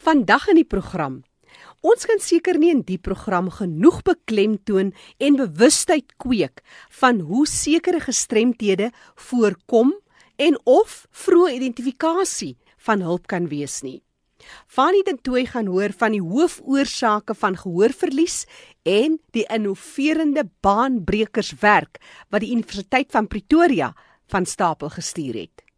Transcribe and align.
Vandag 0.00 0.46
in 0.48 0.56
die 0.56 0.64
program. 0.64 1.18
Ons 1.84 2.06
kan 2.08 2.22
seker 2.24 2.56
nie 2.56 2.70
in 2.72 2.80
die 2.88 2.96
program 2.96 3.50
genoeg 3.52 3.98
beklemtoon 4.06 4.94
en 5.20 5.36
bewustheid 5.36 6.14
kweek 6.24 6.62
van 7.02 7.20
hoe 7.28 7.42
sekere 7.44 8.00
gestremthede 8.00 8.88
voorkom 9.28 9.92
en 10.40 10.56
of 10.64 11.04
vroeë 11.12 11.52
identifikasie 11.58 12.54
van 12.88 13.04
hulp 13.04 13.28
kan 13.28 13.52
wees 13.52 13.82
nie. 13.84 14.00
Fanny 14.64 15.04
den 15.04 15.20
Tooi 15.20 15.44
gaan 15.52 15.68
hoor 15.68 15.92
van 15.92 16.16
die 16.16 16.24
hoofoorsake 16.24 17.36
van 17.36 17.60
gehoorverlies 17.60 18.46
en 18.88 19.20
die 19.36 19.44
innoverende 19.52 20.48
baanbrekerswerk 20.64 22.00
wat 22.32 22.40
die 22.40 22.54
Universiteit 22.56 23.12
van 23.12 23.28
Pretoria 23.28 23.92
van 24.32 24.48
stapel 24.48 24.96
gestuur 24.96 25.44
het. 25.44 25.69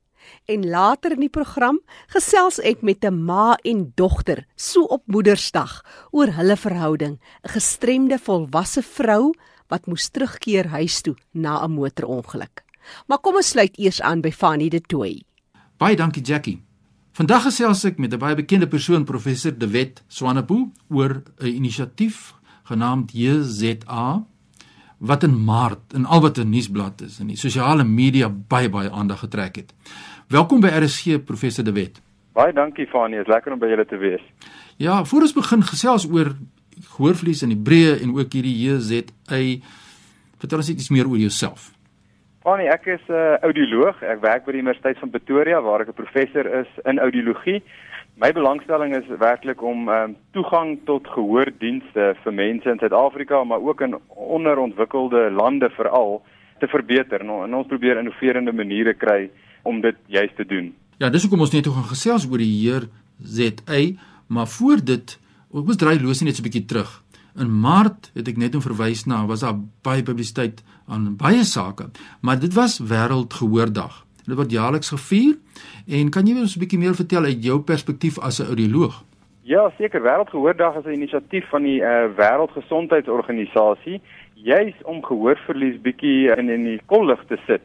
En 0.47 0.69
later 0.69 1.13
in 1.13 1.21
die 1.21 1.33
program 1.33 1.81
gesels 2.07 2.59
ek 2.61 2.83
met 2.83 3.05
'n 3.05 3.25
ma 3.25 3.57
en 3.63 3.93
dogter 3.95 4.47
so 4.57 4.83
op 4.83 5.03
Moedersdag 5.07 5.85
oor 6.11 6.33
hulle 6.33 6.57
verhouding, 6.57 7.21
'n 7.45 7.49
gestremde 7.49 8.19
volwasse 8.19 8.83
vrou 8.83 9.33
wat 9.69 9.87
moes 9.87 10.09
terugkeer 10.09 10.69
huis 10.69 11.01
toe 11.01 11.17
na 11.33 11.65
'n 11.65 11.71
motorongeluk. 11.71 12.65
Maar 13.07 13.19
kom 13.19 13.35
ons 13.35 13.49
sluit 13.49 13.79
eers 13.79 14.01
aan 14.01 14.21
by 14.21 14.31
Fanny 14.31 14.69
de 14.69 14.81
Tooi. 14.81 15.23
Baie 15.77 15.97
dankie 15.97 16.23
Jackie. 16.23 16.63
Vandag 17.13 17.43
gesels 17.43 17.85
ek 17.85 17.99
met 17.99 18.13
'n 18.13 18.19
baie 18.19 18.35
bekende 18.35 18.67
persoon, 18.67 19.05
professor 19.05 19.59
De 19.59 19.69
Wet 19.69 20.03
Swanepoel, 20.09 20.73
oor 20.89 21.23
'n 21.39 21.47
inisiatief 21.47 22.35
genaamd 22.63 23.13
JZA 23.13 24.25
wat 24.99 25.23
in 25.23 25.45
Maart 25.45 25.93
in 25.93 26.07
al 26.07 26.21
wat 26.21 26.39
'n 26.39 26.51
nuusblad 26.51 27.01
is 27.01 27.19
en 27.19 27.27
die 27.27 27.37
sosiale 27.37 27.85
media 27.85 28.29
baie 28.29 28.69
baie 28.69 28.91
aandag 28.91 29.19
getrek 29.19 29.57
het. 29.57 29.75
Welkom 30.33 30.63
by 30.65 30.71
RSG 30.73 31.19
professor 31.29 31.65
De 31.65 31.73
Wet. 31.77 31.99
Baie 32.33 32.55
dankie 32.57 32.87
Fanie, 32.89 33.19
is 33.21 33.29
lekker 33.29 33.53
om 33.53 33.59
by 33.61 33.69
julle 33.69 33.85
te 33.85 33.99
wees. 34.01 34.23
Ja, 34.81 35.03
voor 35.05 35.27
ons 35.27 35.35
begin 35.37 35.61
gesels 35.69 36.07
oor 36.09 36.31
gehoorverlies 36.95 37.43
in 37.45 37.53
die 37.53 37.59
breë 37.67 37.99
en 38.01 38.15
ook 38.17 38.33
hierdie 38.33 38.55
JZA, 38.63 39.41
vertel 40.41 40.63
ons 40.63 40.71
iets 40.73 40.89
meer 40.95 41.11
oor 41.11 41.21
jouself. 41.21 41.67
Fanie, 42.47 42.71
ek 42.73 42.89
is 42.95 43.05
'n 43.11 43.13
uh, 43.13 43.37
audioloog. 43.45 44.01
Ek 44.01 44.25
werk 44.25 44.47
by 44.47 44.57
die 44.57 44.65
Universiteit 44.65 44.97
van 45.05 45.13
Pretoria 45.13 45.61
waar 45.61 45.85
ek 45.85 45.93
'n 45.93 46.01
professor 46.01 46.49
is 46.63 46.71
in 46.89 46.99
audiologie. 46.99 47.61
My 48.17 48.33
belangstelling 48.33 48.97
is 48.97 49.13
werklik 49.19 49.61
om 49.63 49.89
um, 49.89 50.17
toegang 50.33 50.81
tot 50.89 51.13
gehoordienste 51.13 52.17
vir 52.25 52.33
mense 52.33 52.71
in 52.71 52.79
Suid-Afrika, 52.79 53.45
maar 53.45 53.61
ook 53.61 53.81
in 53.81 54.01
onderontwikkelde 54.09 55.31
lande 55.31 55.69
veral 55.77 56.23
te 56.59 56.67
verbeter. 56.67 57.21
En 57.21 57.55
ons 57.55 57.67
probeer 57.67 57.99
innoverende 57.99 58.53
maniere 58.53 58.95
kry 58.95 59.29
om 59.63 59.81
dit 59.81 59.97
juist 60.07 60.37
te 60.37 60.45
doen. 60.45 60.75
Ja, 60.99 61.11
dis 61.11 61.23
hoekom 61.23 61.41
ons 61.41 61.53
net 61.53 61.65
toe 61.67 61.75
gaan 61.75 61.91
gesels 61.91 62.27
oor 62.31 62.39
die 62.39 62.53
heer 62.61 62.89
ZA, 63.23 63.81
maar 64.27 64.47
voor 64.47 64.85
dit, 64.85 65.19
ons 65.51 65.77
draai 65.77 66.01
losie 66.01 66.27
net 66.27 66.37
so 66.37 66.43
'n 66.43 66.49
bietjie 66.49 66.65
terug. 66.65 67.03
In 67.37 67.61
Maart 67.61 68.11
het 68.15 68.29
ek 68.29 68.37
net 68.37 68.55
om 68.55 68.61
verwys 68.61 69.07
na 69.07 69.27
was 69.27 69.41
daar 69.41 69.57
baie 69.83 70.03
publisiteit 70.03 70.63
aan 70.87 71.17
baie 71.17 71.45
sake, 71.45 71.91
maar 72.21 72.39
dit 72.39 72.53
was 72.55 72.79
wêreldgehoordag. 72.79 74.05
Dit 74.27 74.37
word 74.37 74.51
jaarliks 74.51 74.93
gevier 74.93 75.39
en 75.89 76.11
kan 76.11 76.27
jy 76.27 76.37
ons 76.37 76.57
'n 76.57 76.61
bietjie 76.61 76.79
meer 76.79 76.95
vertel 76.95 77.25
uit 77.25 77.45
jou 77.45 77.61
perspektief 77.61 78.19
as 78.19 78.41
'n 78.41 78.47
audioloog? 78.47 79.05
Ja, 79.43 79.73
seker. 79.79 80.03
Wêreldgehoordag 80.03 80.77
is 80.77 80.85
'n 80.85 80.93
inisiatief 80.93 81.49
van 81.49 81.63
die 81.63 81.81
uh, 81.81 82.07
Wêreldgesondheidsorganisasie 82.17 84.01
juis 84.35 84.75
om 84.85 85.03
gehoorverlies 85.05 85.81
bietjie 85.83 86.31
in 86.37 86.51
in 86.51 86.65
die 86.65 86.81
kollig 86.87 87.25
te 87.29 87.39
sit. 87.47 87.63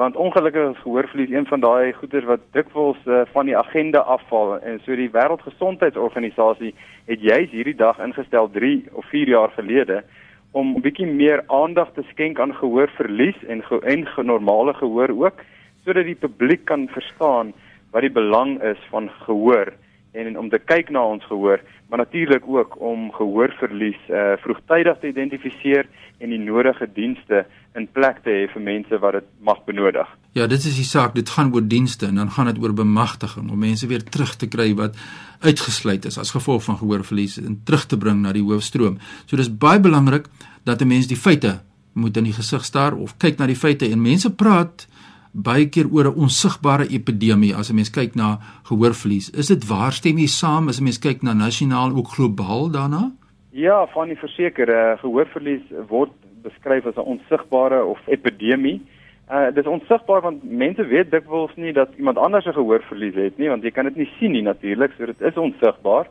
Want 0.00 0.16
ongelukkig 0.16 0.70
is 0.70 0.82
gehoorverlies 0.82 1.30
een 1.30 1.46
van 1.46 1.60
daai 1.60 1.92
goeters 1.92 2.24
wat 2.24 2.40
dikwels 2.56 2.96
uh, 3.04 3.20
van 3.32 3.44
die 3.44 3.56
agenda 3.56 3.98
afval. 3.98 4.54
En 4.60 4.78
so 4.80 4.96
die 4.96 5.10
Wêreldgesondheidsorganisasie 5.12 6.70
het 7.04 7.20
juis 7.20 7.50
hierdie 7.50 7.74
dag 7.76 7.98
ingestel 8.00 8.48
3 8.50 8.86
of 8.92 9.04
4 9.10 9.28
jaar 9.28 9.52
gelede 9.58 9.98
om 10.56 10.72
'n 10.76 10.80
bietjie 10.80 11.06
meer 11.06 11.42
aandag 11.46 11.92
te 11.92 12.04
skenk 12.12 12.40
aan 12.40 12.54
gehoorverlies 12.54 13.44
en 13.44 13.60
ge 13.62 13.80
en 13.92 14.08
normale 14.26 14.74
gehoor 14.74 15.12
ook 15.18 15.44
sodat 15.84 16.04
die 16.04 16.22
publiek 16.24 16.64
kan 16.64 16.88
verstaan 16.88 17.52
wat 17.90 18.00
die 18.00 18.16
belang 18.20 18.62
is 18.62 18.80
van 18.90 19.10
gehoor 19.10 19.72
en, 20.12 20.38
om 20.38 20.48
te 20.50 20.58
kyk 20.58 20.90
na 20.90 21.02
ons 21.06 21.24
gehoor, 21.24 21.62
maar 21.88 21.98
natuurlik 21.98 22.46
ook 22.46 22.80
om 22.80 23.10
gehoorverlies 23.12 24.00
uh, 24.08 24.36
vroegtydig 24.42 24.98
te 24.98 25.08
identifiseer 25.10 25.88
en 26.18 26.30
die 26.30 26.38
nodige 26.38 26.86
dienste 26.94 27.44
in 27.78 27.86
plek 27.94 28.20
te 28.24 28.32
hê 28.34 28.46
vir 28.50 28.62
mense 28.62 28.98
wat 29.02 29.18
dit 29.18 29.28
mag 29.46 29.62
benodig. 29.66 30.08
Ja, 30.34 30.46
dit 30.50 30.66
is 30.66 30.76
die 30.78 30.86
saak, 30.86 31.14
dit 31.14 31.30
gaan 31.30 31.52
oor 31.54 31.64
dienste 31.66 32.06
en 32.06 32.20
dan 32.20 32.30
gaan 32.30 32.50
dit 32.50 32.58
oor 32.62 32.74
bemagtiging 32.74 33.50
om 33.50 33.58
mense 33.58 33.86
weer 33.86 34.02
terug 34.02 34.34
te 34.38 34.48
kry 34.50 34.72
wat 34.78 34.98
uitgesluit 35.40 36.06
is 36.10 36.18
as 36.18 36.34
gevolg 36.34 36.64
van 36.66 36.78
gehoorverlies 36.82 37.38
en 37.42 37.60
terug 37.64 37.86
te 37.86 37.98
bring 37.98 38.22
na 38.22 38.34
die 38.36 38.44
hoofstroom. 38.44 38.98
So 39.26 39.38
dis 39.38 39.50
baie 39.50 39.80
belangrik 39.80 40.28
dat 40.64 40.82
'n 40.82 40.88
mens 40.88 41.06
die 41.06 41.16
feite 41.16 41.60
moet 41.92 42.16
in 42.16 42.24
die 42.24 42.36
gesig 42.36 42.64
staar 42.64 42.94
of 42.94 43.16
kyk 43.18 43.38
na 43.38 43.46
die 43.46 43.56
feite 43.58 43.90
en 43.90 44.02
mense 44.02 44.30
praat 44.34 44.86
baie 45.32 45.68
keer 45.68 45.86
oor 45.92 46.06
'n 46.10 46.20
onsigbare 46.24 46.86
epidemie 46.90 47.54
as 47.54 47.70
'n 47.70 47.74
mens 47.74 47.90
kyk 47.90 48.14
na 48.14 48.38
gehoorverlies. 48.64 49.30
Is 49.30 49.48
dit 49.48 49.66
waar 49.68 49.92
stem 49.92 50.18
jy 50.18 50.26
saam 50.26 50.68
as 50.68 50.80
'n 50.80 50.84
mens 50.84 50.98
kyk 50.98 51.22
na 51.22 51.32
nasionaal 51.32 51.96
ook 51.96 52.08
globaal 52.08 52.70
daarna? 52.70 53.12
Ja, 53.52 53.86
van 53.86 54.08
die 54.08 54.16
versekerde 54.16 54.96
gehoorverlies 55.00 55.62
word 55.88 56.10
beskryf 56.42 56.86
as 56.86 56.96
'n 56.96 57.18
onsigbare 57.18 57.84
of 57.84 57.98
epidemie. 58.06 58.80
Uh 59.30 59.50
dis 59.54 59.66
onsigbaar 59.66 60.20
want 60.20 60.42
mense 60.42 60.86
weet 60.86 61.10
dikwels 61.10 61.54
nie 61.56 61.72
dat 61.72 61.88
iemand 61.96 62.18
anders 62.18 62.46
'n 62.46 62.52
gehoorverlies 62.52 63.14
het 63.14 63.38
nie, 63.38 63.48
want 63.48 63.62
jy 63.62 63.70
kan 63.70 63.84
dit 63.84 63.96
nie 63.96 64.10
sien 64.18 64.32
nie 64.32 64.42
natuurlik, 64.42 64.92
so 64.98 65.06
dit 65.06 65.20
is 65.20 65.36
onsigbaar. 65.36 66.06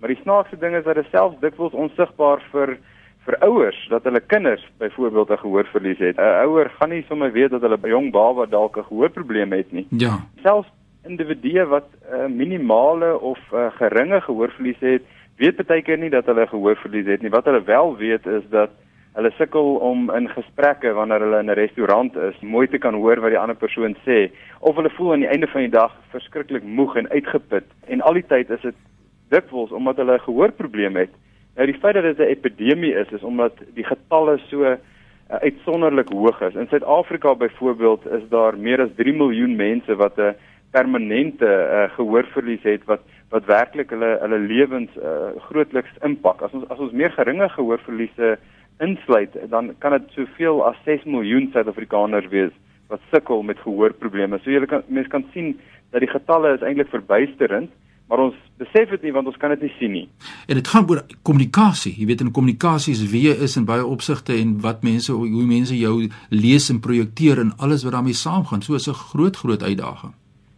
Maar 0.00 0.08
die 0.08 0.22
snaakse 0.22 0.56
ding 0.58 0.74
is 0.76 0.84
dat 0.84 0.94
dit 0.94 1.06
selfs 1.10 1.40
dikwels 1.40 1.72
onsigbaar 1.72 2.42
vir 2.50 2.78
vir 3.24 3.36
ouers 3.40 3.86
dat 3.88 4.04
hulle 4.04 4.20
kinders 4.20 4.64
byvoorbeeld 4.78 5.30
'n 5.30 5.44
gehoorverlies 5.44 5.98
het. 5.98 6.16
'n 6.16 6.46
Ouer 6.46 6.70
gaan 6.70 6.88
nie 6.88 7.04
sommer 7.08 7.32
weet 7.32 7.50
dat 7.50 7.60
hulle 7.60 7.78
'n 7.82 7.88
jong 7.88 8.10
baba 8.10 8.46
dalk 8.46 8.76
'n 8.76 8.84
gehoorprobleem 8.84 9.52
het 9.52 9.72
nie. 9.72 9.86
Ja. 9.90 10.20
Selfs 10.42 10.68
individue 11.04 11.64
wat 11.64 11.88
'n 11.92 12.14
uh, 12.14 12.26
minimale 12.26 13.20
of 13.20 13.38
'n 13.52 13.56
uh, 13.56 13.70
geringe 13.76 14.20
gehoorverlies 14.20 14.80
het, 14.80 15.02
weet 15.36 15.66
baie 15.66 15.82
keer 15.82 15.98
nie 15.98 16.10
dat 16.10 16.26
hulle 16.26 16.46
gehoorverlies 16.46 17.06
het 17.06 17.22
nie. 17.22 17.30
Wat 17.30 17.44
hulle 17.44 17.62
wel 17.62 17.96
weet 17.96 18.26
is 18.26 18.42
dat 18.48 18.70
hulle 19.14 19.30
sukkel 19.30 19.74
om 19.74 20.10
in 20.10 20.28
gesprekke 20.28 20.92
wanneer 20.92 21.20
hulle 21.20 21.38
in 21.38 21.50
'n 21.50 21.60
restaurant 21.60 22.16
is, 22.16 22.40
mooi 22.40 22.66
te 22.68 22.78
kan 22.78 22.94
hoor 22.94 23.20
wat 23.20 23.30
die 23.30 23.38
ander 23.38 23.56
persoon 23.56 23.96
sê 24.06 24.30
of 24.58 24.76
hulle 24.76 24.90
voel 24.90 25.12
aan 25.12 25.20
die 25.20 25.28
einde 25.28 25.46
van 25.46 25.60
die 25.60 25.70
dag 25.70 25.92
verskriklik 26.08 26.62
moeg 26.62 26.96
en 26.96 27.10
uitgeput 27.10 27.64
en 27.86 28.00
al 28.00 28.12
die 28.12 28.26
tyd 28.26 28.50
is 28.50 28.60
dit 28.60 28.74
dikwels 29.28 29.70
omdat 29.70 29.96
hulle 29.96 30.14
'n 30.14 30.26
gehoorprobleem 30.28 30.96
het. 30.96 31.10
Nou 31.54 31.66
die 31.70 31.78
feit 31.78 31.94
dat 31.94 32.02
dit 32.02 32.18
'n 32.18 32.30
epidemie 32.30 32.94
is 32.94 33.10
is 33.12 33.22
omdat 33.22 33.52
die 33.74 33.84
getalle 33.84 34.38
so 34.48 34.64
uh, 34.64 34.76
uitsonderlik 35.28 36.08
hoog 36.08 36.40
is. 36.40 36.54
In 36.54 36.66
Suid-Afrika 36.68 37.34
byvoorbeeld 37.34 38.06
is 38.06 38.28
daar 38.28 38.58
meer 38.58 38.80
as 38.80 38.94
3 38.96 39.12
miljoen 39.12 39.56
mense 39.56 39.96
wat 39.96 40.18
'n 40.18 40.34
permanente 40.70 41.46
uh, 41.46 41.94
gehoorverlies 41.94 42.62
het 42.62 42.84
wat 42.84 43.00
wat 43.30 43.44
werklik 43.44 43.90
hulle 43.90 44.18
hulle 44.20 44.38
lewens 44.38 44.90
uh, 44.96 45.30
grootliks 45.48 45.94
impak. 46.02 46.42
As 46.42 46.52
ons 46.52 46.68
as 46.68 46.78
ons 46.78 46.92
meer 46.92 47.10
geringe 47.10 47.48
gehoorverliese 47.48 48.38
insluit, 48.78 49.32
dan 49.50 49.74
kan 49.78 49.92
dit 49.92 50.10
soveel 50.10 50.66
as 50.66 50.76
6 50.84 51.04
miljoen 51.04 51.50
Suid-Afrikaners 51.52 52.28
wees 52.28 52.52
wat 52.88 53.00
sukkel 53.10 53.42
met 53.42 53.58
gehoorprobleme. 53.58 54.38
So 54.38 54.50
jy 54.50 54.66
kan 54.66 54.82
mense 54.86 55.10
kan 55.10 55.24
sien 55.32 55.60
dat 55.90 56.00
die 56.00 56.10
getalle 56.10 56.54
is 56.54 56.62
eintlik 56.62 56.90
verbuisterend 56.90 57.70
maar 58.08 58.18
ons 58.18 58.34
besef 58.60 58.90
dit 58.90 59.02
nie 59.02 59.12
want 59.12 59.26
ons 59.26 59.36
kan 59.40 59.50
dit 59.54 59.64
nie 59.66 59.72
sien 59.78 59.92
nie. 59.92 60.08
En 60.48 60.58
dit 60.58 60.68
gaan 60.68 60.88
oor 60.90 61.02
kommunikasie. 61.22 61.94
Jy 61.98 62.06
weet 62.06 62.24
in 62.24 62.32
kommunikasie 62.32 62.94
is 62.94 63.04
wie 63.10 63.24
jy 63.28 63.36
is 63.46 63.56
in 63.56 63.66
baie 63.68 63.84
opsigte 63.84 64.36
en 64.36 64.58
wat 64.64 64.84
mense 64.86 65.12
hoe 65.12 65.46
mense 65.48 65.76
jou 65.78 66.08
lees 66.30 66.70
en 66.70 66.80
projekteer 66.80 67.40
en 67.42 67.54
alles 67.58 67.84
wat 67.84 67.96
daarmee 67.96 68.14
saamgaan. 68.14 68.62
So 68.62 68.74
is 68.74 68.88
'n 68.88 68.94
groot 68.94 69.36
groot 69.36 69.62
uitdaging. 69.62 70.14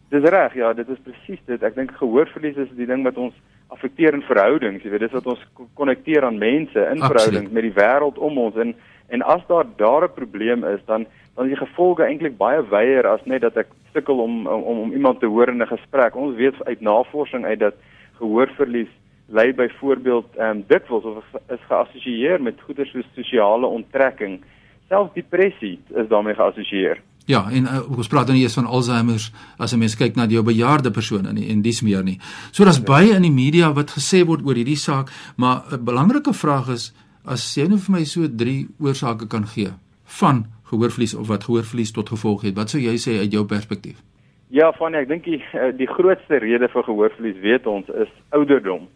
Dis 0.08 0.22
reg, 0.22 0.54
ja, 0.54 0.72
dit 0.72 0.88
is 0.88 0.98
presies 1.02 1.40
dit. 1.46 1.62
Ek 1.62 1.74
dink 1.74 1.90
gehoorverlies 1.98 2.56
is 2.56 2.68
die 2.76 2.86
ding 2.86 3.02
wat 3.02 3.16
ons 3.16 3.34
affekteer 3.68 4.14
in 4.14 4.22
verhoudings. 4.22 4.82
Jy 4.82 4.90
weet, 4.90 5.00
dis 5.00 5.12
wat 5.12 5.26
ons 5.26 5.42
konnekteer 5.74 6.24
aan 6.24 6.38
mense 6.38 6.78
in 6.78 7.00
Absoluut. 7.00 7.10
verhoudings 7.10 7.50
met 7.50 7.62
die 7.62 7.74
wêreld 7.74 8.18
om 8.18 8.38
ons 8.38 8.56
en 8.56 8.74
en 9.08 9.22
as 9.22 9.42
daar 9.46 9.66
daar 9.76 10.04
'n 10.04 10.14
probleem 10.14 10.64
is, 10.64 10.80
dan 10.86 11.06
dan 11.36 11.46
die 11.46 11.56
gevolge 11.56 12.02
eintlik 12.02 12.36
baie 12.36 12.62
wyer 12.70 13.06
as 13.06 13.24
net 13.24 13.44
dat 13.44 13.56
ek 13.56 13.72
sukkel 13.92 14.20
om, 14.24 14.46
om 14.46 14.62
om 14.84 14.92
iemand 14.92 15.20
te 15.20 15.26
hoor 15.26 15.48
in 15.52 15.62
'n 15.62 15.72
gesprek. 15.72 16.16
Ons 16.16 16.36
weet 16.36 16.64
uit 16.64 16.80
navorsing 16.80 17.44
uit 17.44 17.58
dat 17.58 17.74
gehoorverlies 18.18 18.92
lei 19.26 19.52
byvoorbeeld 19.52 20.36
ehm 20.36 20.50
um, 20.50 20.64
dikwels 20.68 21.04
of 21.04 21.24
is 21.48 21.60
geassosieer 21.68 22.42
met 22.42 22.60
goeie 22.60 22.84
soos 22.84 23.08
sosiale 23.14 23.66
onttrekking. 23.66 24.40
Selfs 24.88 25.14
depressie 25.14 25.78
is 25.94 26.08
daarmee 26.08 26.34
geassosieer. 26.34 27.02
Ja, 27.26 27.50
en 27.50 27.64
uh, 27.64 27.98
ons 27.98 28.06
praat 28.06 28.26
dan 28.26 28.36
nie 28.36 28.44
eens 28.46 28.54
van 28.54 28.66
Alzheimer 28.66 29.30
as 29.58 29.72
'n 29.72 29.78
mens 29.78 29.96
kyk 29.96 30.14
na 30.14 30.26
die 30.26 30.42
bejaarde 30.42 30.90
persone 30.90 31.32
nie 31.32 31.50
en 31.50 31.62
dis 31.62 31.82
meer 31.82 32.02
nie. 32.02 32.18
So 32.50 32.64
daar's 32.64 32.82
baie 32.82 33.14
in 33.14 33.22
die 33.22 33.34
media 33.34 33.72
wat 33.72 33.90
gesê 33.90 34.24
word 34.24 34.46
oor 34.46 34.54
hierdie 34.54 34.78
saak, 34.78 35.10
maar 35.36 35.62
'n 35.72 35.84
belangrike 35.84 36.32
vraag 36.32 36.68
is 36.68 36.94
as 37.24 37.54
jy 37.56 37.66
nou 37.66 37.78
vir 37.78 37.92
my 37.92 38.04
so 38.04 38.28
drie 38.28 38.68
oorsake 38.78 39.26
kan 39.26 39.46
gee 39.46 39.70
van 40.04 40.46
gehoorverlies 40.70 41.14
of 41.14 41.28
wat 41.28 41.44
gehoorverlies 41.44 41.92
tot 41.92 42.08
gevolg 42.08 42.42
het. 42.42 42.54
Wat 42.54 42.70
sou 42.70 42.82
jy 42.82 42.96
sê 42.98 43.18
uit 43.22 43.32
jou 43.32 43.44
perspektief? 43.46 44.02
Ja, 44.48 44.70
van 44.78 44.94
ek 44.94 45.08
dink 45.10 45.24
die 45.26 45.40
eh, 45.52 45.72
die 45.74 45.88
grootste 45.90 46.38
rede 46.42 46.68
vir 46.70 46.86
gehoorverlies 46.86 47.38
weet 47.42 47.66
ons 47.66 47.88
is 47.98 48.12
ouderdom. 48.30 48.86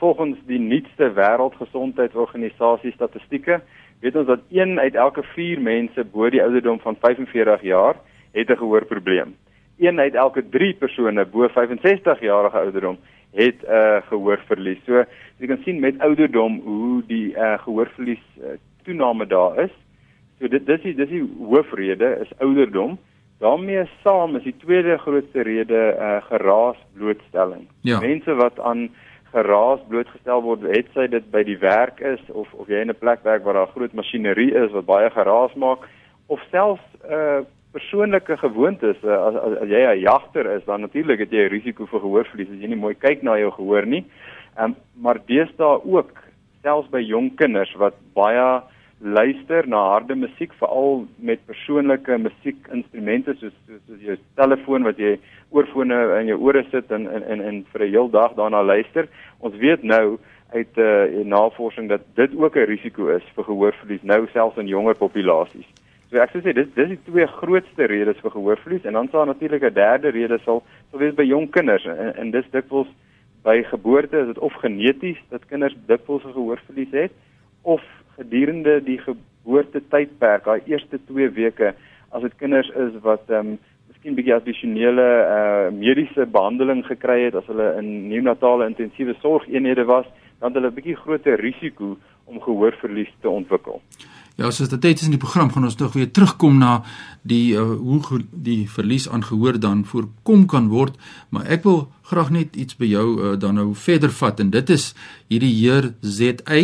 Volgens 0.00 0.38
die 0.50 0.58
nuutste 0.58 1.12
wêreldgesondheidsorganisasie 1.14 2.92
statistieke 2.94 3.60
weet 4.02 4.16
ons 4.16 4.26
dat 4.26 4.42
1 4.50 4.78
uit 4.78 4.94
elke 4.94 5.22
4 5.34 5.62
mense 5.62 6.04
bo 6.12 6.30
die 6.30 6.42
ouderdom 6.42 6.80
van 6.82 6.98
45 7.00 7.62
jaar 7.62 7.96
het 8.32 8.50
'n 8.50 8.58
gehoorprobleem. 8.62 9.34
1 9.78 10.00
uit 10.00 10.14
elke 10.14 10.42
3 10.48 10.74
persone 10.74 11.24
bo 11.24 11.48
65 11.48 12.20
jarige 12.20 12.58
ouderdom 12.58 12.98
het 13.32 13.62
'n 13.62 13.70
uh, 13.70 14.02
gehoorverlies. 14.08 14.84
So 14.84 15.04
jy 15.38 15.46
kan 15.46 15.62
sien 15.64 15.80
met 15.80 15.98
ouderdom 15.98 16.60
hoe 16.64 17.02
die 17.06 17.32
uh, 17.32 17.58
gehoorverlies 17.58 18.24
uh, 18.38 18.58
toename 18.84 19.26
daar 19.26 19.64
is. 19.64 19.74
So 20.38 20.48
dit 20.48 20.66
dis 20.66 20.82
die 20.82 20.94
dis 20.94 21.08
die 21.08 21.24
hoofrede 21.38 22.18
is 22.20 22.32
ouderdom. 22.38 22.98
daarmee 23.38 23.84
saam 24.02 24.36
is 24.36 24.42
die 24.42 24.56
tweede 24.56 24.98
grootste 24.98 25.42
rede 25.42 25.96
uh, 26.00 26.22
geraas 26.28 26.76
blootstelling. 26.96 27.66
Ja. 27.80 28.00
Mense 28.00 28.34
wat 28.34 28.60
aan 28.60 28.88
geraas 29.32 29.80
blootgestel 29.88 30.42
word, 30.42 30.64
het 30.72 30.88
sy 30.94 31.04
dit 31.12 31.26
by 31.30 31.42
die 31.44 31.58
werk 31.60 32.00
is 32.00 32.22
of 32.32 32.52
of 32.54 32.70
jy 32.72 32.80
in 32.80 32.90
'n 32.90 32.98
plek 32.98 33.24
werk 33.24 33.44
waar 33.44 33.58
daar 33.60 33.74
groot 33.74 33.92
masjinerie 33.92 34.54
is 34.54 34.72
wat 34.72 34.86
baie 34.86 35.10
geraas 35.10 35.54
maak 35.54 35.84
of 36.26 36.40
selfs 36.50 36.86
uh, 37.10 37.44
persoonlike 37.72 38.36
gewoontes 38.36 38.96
uh, 39.04 39.18
as, 39.28 39.34
as 39.34 39.58
as 39.62 39.68
jy 39.68 39.82
'n 39.84 40.00
jagter 40.00 40.46
is, 40.56 40.64
dan 40.64 40.80
natuurlik 40.80 41.18
het 41.18 41.30
jy 41.30 41.44
'n 41.44 41.52
risiko 41.52 41.86
vir 41.86 42.00
gehoorverlies 42.00 42.50
as 42.50 42.62
jy 42.62 42.68
nie 42.68 42.84
mooi 42.84 42.94
kyk 42.94 43.22
na 43.22 43.36
jou 43.38 43.50
gehoor 43.50 43.86
nie. 43.86 44.04
Ehm 44.56 44.64
um, 44.64 44.76
maar 44.94 45.20
deesdae 45.26 45.84
ook 45.84 46.12
selfs 46.62 46.88
by 46.88 47.00
jong 47.00 47.36
kinders 47.36 47.74
wat 47.76 47.94
baie 48.14 48.62
luister 48.98 49.68
na 49.68 49.76
harde 49.90 50.14
musiek 50.14 50.52
veral 50.56 51.06
met 51.16 51.44
persoonlike 51.46 52.18
musiekinstrumente 52.18 53.34
soos 53.34 53.52
soos, 53.66 53.80
soos 53.86 54.00
jou 54.00 54.16
telefoon 54.40 54.86
wat 54.88 54.98
jy 54.98 55.18
oorfone 55.52 55.98
in 56.20 56.30
jou 56.32 56.38
ore 56.48 56.64
sit 56.70 56.90
en 56.90 57.06
en 57.06 57.22
en, 57.22 57.40
en 57.40 57.64
vir 57.72 57.84
'n 57.84 57.90
heel 57.90 58.08
dag 58.10 58.34
daarna 58.34 58.62
luister. 58.62 59.08
Ons 59.38 59.56
weet 59.56 59.82
nou 59.82 60.18
uit 60.52 60.76
'n 60.76 60.80
uh, 60.80 61.24
navorsing 61.24 61.88
dat 61.88 62.00
dit 62.14 62.36
ook 62.36 62.56
'n 62.56 62.70
risiko 62.72 63.08
is 63.08 63.22
vir 63.34 63.44
gehoorverlies 63.44 64.02
nou 64.02 64.26
selfs 64.32 64.56
in 64.56 64.66
jonger 64.66 64.94
populasies. 64.94 65.68
So 66.10 66.16
ek 66.16 66.30
sou 66.30 66.40
sê 66.40 66.52
dis 66.54 66.68
dis 66.74 66.88
die 66.88 67.04
twee 67.04 67.26
grootste 67.26 67.84
redes 67.84 68.20
vir 68.22 68.30
gehoorverlies 68.30 68.84
en 68.84 68.92
dan 68.92 69.08
sal 69.10 69.26
natuurlik 69.26 69.62
'n 69.62 69.74
derde 69.74 70.08
rede 70.08 70.38
sal 70.44 70.62
sal 70.90 71.00
wees 71.00 71.14
by 71.14 71.22
jong 71.22 71.50
kinders 71.50 71.84
en, 71.84 72.16
en 72.16 72.30
dis 72.30 72.50
dikwels 72.50 72.88
by 73.42 73.62
geboorte 73.62 74.18
is 74.18 74.26
dit 74.26 74.38
of 74.38 74.52
geneties 74.52 75.18
dat 75.28 75.46
kinders 75.46 75.76
dikwels 75.86 76.22
gehoorverlies 76.22 76.90
het 76.90 77.12
of 77.62 77.82
gedurende 78.16 78.80
die 78.84 78.98
geboorte 78.98 79.82
tydperk, 79.92 80.44
daai 80.44 80.60
eerste 80.66 81.00
2 81.08 81.30
weke 81.36 81.74
as 82.10 82.22
dit 82.22 82.36
kinders 82.40 82.70
is 82.86 83.00
wat 83.04 83.28
ehm 83.30 83.56
um, 83.56 83.58
miskien 83.90 84.16
bietjie 84.18 84.34
addisionele 84.34 85.06
uh 85.36 85.70
mediese 85.74 86.26
behandeling 86.26 86.84
gekry 86.86 87.24
het 87.26 87.34
as 87.38 87.46
hulle 87.50 87.72
in 87.80 88.08
neonatale 88.10 88.66
intensiewe 88.66 89.14
sorgeenhede 89.22 89.84
was, 89.84 90.06
dan 90.40 90.54
hulle 90.54 90.70
'n 90.70 90.74
bietjie 90.74 90.96
groter 90.96 91.40
risiko 91.40 91.96
om 92.24 92.40
gehoorverlies 92.40 93.12
te 93.20 93.28
ontwikkel. 93.28 93.80
Ja, 94.36 94.50
soos 94.50 94.68
dit 94.68 94.80
tyd 94.80 95.00
is 95.00 95.06
in 95.08 95.14
die 95.14 95.22
program 95.22 95.48
gaan 95.52 95.64
ons 95.64 95.78
nog 95.80 95.94
weer 95.96 96.10
terugkom 96.10 96.58
na 96.58 96.82
die 97.22 97.54
uh, 97.56 97.62
hoe 97.80 98.20
die 98.30 98.68
verlies 98.68 99.08
aan 99.08 99.24
gehoor 99.24 99.60
dan 99.60 99.84
voorkom 99.84 100.46
kan 100.46 100.68
word, 100.68 100.98
maar 101.30 101.46
ek 101.48 101.64
wil 101.64 101.86
graag 102.02 102.30
net 102.30 102.56
iets 102.56 102.76
by 102.76 102.84
jou 102.90 103.06
uh, 103.16 103.38
dan 103.40 103.56
nou 103.56 103.70
verder 103.74 104.12
vat 104.12 104.40
en 104.40 104.50
dit 104.50 104.70
is 104.70 104.92
hierdie 105.32 105.54
heer 105.56 105.94
ZA 106.00 106.60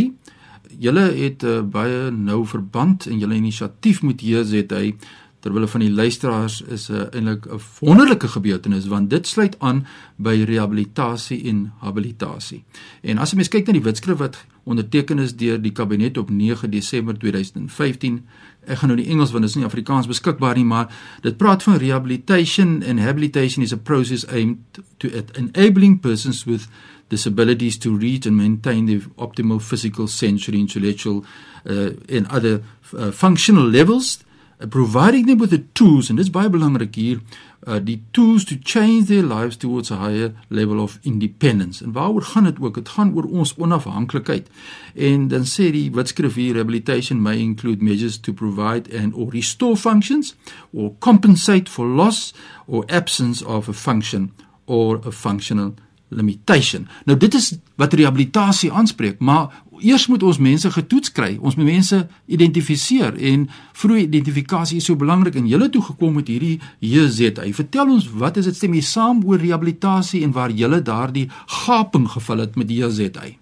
julle 0.79 1.01
het 1.01 1.43
'n 1.43 1.47
uh, 1.47 1.63
baie 1.63 2.11
nou 2.11 2.47
verband 2.47 3.07
en 3.07 3.19
julle 3.19 3.35
inisiatief 3.35 4.03
met 4.03 4.21
JZA 4.21 4.93
terwyl 5.41 5.67
van 5.67 5.81
die 5.81 5.93
luisteraars 5.93 6.63
is 6.63 6.89
'n 6.89 6.95
uh, 6.95 7.01
eintlik 7.11 7.47
'n 7.47 7.61
wonderlike 7.81 8.29
gebeurtenis 8.29 8.87
want 8.87 9.11
dit 9.11 9.27
sluit 9.27 9.59
aan 9.59 9.87
by 10.17 10.43
rehabilitasie 10.47 11.45
en 11.45 11.73
habilitasie. 11.79 12.65
En 13.01 13.19
as 13.19 13.31
jy 13.31 13.37
mens 13.37 13.49
kyk 13.49 13.67
na 13.67 13.73
die 13.73 13.83
wetskrif 13.83 14.19
wat 14.19 14.45
onderteken 14.65 15.19
is 15.19 15.35
deur 15.37 15.59
die 15.63 15.73
kabinet 15.73 16.19
op 16.19 16.31
9 16.31 16.71
Desember 16.71 17.19
2015, 17.19 18.21
ek 18.67 18.79
gaan 18.79 18.93
nou 18.93 18.99
die 19.01 19.09
Engels 19.11 19.33
want 19.35 19.43
dit 19.43 19.51
is 19.51 19.59
nie 19.59 19.67
Afrikaans 19.67 20.07
beskikbaar 20.07 20.57
nie, 20.59 20.65
maar 20.65 20.93
dit 21.23 21.37
praat 21.37 21.63
van 21.67 21.81
rehabilitation 21.83 22.83
and 22.87 23.03
habilitation 23.03 23.63
is 23.63 23.75
a 23.75 23.77
process 23.77 24.27
aimed 24.31 24.83
to 25.03 25.11
enabling 25.35 25.99
persons 26.01 26.45
with 26.47 26.69
disabilities 27.09 27.77
to 27.79 27.97
reach 27.97 28.27
and 28.27 28.37
maintain 28.37 28.87
their 28.87 29.03
optimal 29.17 29.61
physical, 29.61 30.09
sensory, 30.09 30.59
intellectual 30.59 31.25
uh, 31.67 31.91
and 32.09 32.27
other 32.31 32.63
uh, 32.97 33.11
functional 33.11 33.67
levels 33.69 34.23
providing 34.71 35.27
them 35.27 35.39
with 35.39 35.51
the 35.51 35.63
tools 35.73 36.11
and 36.11 36.19
dis 36.19 36.31
baie 36.31 36.51
belangrik 36.51 36.95
hier 36.95 37.21
uh, 37.67 37.79
die 37.79 38.01
tools 38.11 38.45
to 38.45 38.57
change 38.65 39.07
their 39.07 39.23
lives 39.23 39.57
towards 39.57 39.91
a 39.91 39.97
higher 39.97 40.33
level 40.49 40.81
of 40.81 40.99
independence. 41.03 41.85
En 41.85 41.93
waaroor 41.93 42.23
gaan 42.23 42.45
dit 42.45 42.61
ook? 42.61 42.75
Dit 42.75 42.89
gaan 42.89 43.15
oor 43.15 43.25
ons 43.25 43.55
onafhanklikheid. 43.57 44.49
En 44.95 45.29
dan 45.29 45.47
sê 45.47 45.71
die 45.71 45.91
wetskrif 45.95 46.35
hier 46.35 46.53
rehabilitation 46.53 47.23
may 47.23 47.39
include 47.39 47.85
measures 47.85 48.19
to 48.21 48.33
provide 48.33 48.91
and 48.99 49.15
or 49.15 49.31
restore 49.31 49.77
functions 49.77 50.35
or 50.71 50.93
compensate 50.99 51.71
for 51.71 51.87
loss 51.87 52.35
or 52.67 52.85
absence 52.87 53.45
of 53.45 53.69
a 53.69 53.73
function 53.73 54.33
or 54.65 55.01
a 55.07 55.11
functional 55.11 55.75
limitation. 56.09 56.89
Nou 57.05 57.19
dit 57.19 57.35
is 57.35 57.55
wat 57.81 57.95
rehabilitasie 57.95 58.73
aanspreek, 58.73 59.19
maar 59.19 59.63
eers 59.81 60.07
moet 60.07 60.23
ons 60.23 60.39
mense 60.39 60.71
getoets 60.71 61.13
kry. 61.13 61.37
Ons 61.41 61.57
moet 61.57 61.69
mense 61.69 61.99
identifiseer 62.27 63.17
en 63.33 63.47
vroeë 63.79 64.05
identifikasie 64.07 64.81
is 64.83 64.89
so 64.91 64.99
belangrik 64.99 65.39
en 65.41 65.49
julle 65.49 65.71
toe 65.73 65.83
gekom 65.89 66.19
met 66.21 66.29
hierdie 66.29 66.59
JZ. 66.79 67.41
Vertel 67.57 67.95
ons 67.97 68.11
wat 68.21 68.37
is 68.37 68.51
dit 68.51 68.59
stem 68.59 68.77
jy 68.77 68.85
saam 68.87 69.23
oor 69.27 69.41
rehabilitasie 69.43 70.23
en 70.27 70.35
waar 70.37 70.51
julle 70.51 70.83
daardie 70.83 71.29
gaping 71.65 72.09
gevul 72.17 72.45
het 72.45 72.57
met 72.57 72.69
die 72.69 72.83
JZ? 72.83 73.37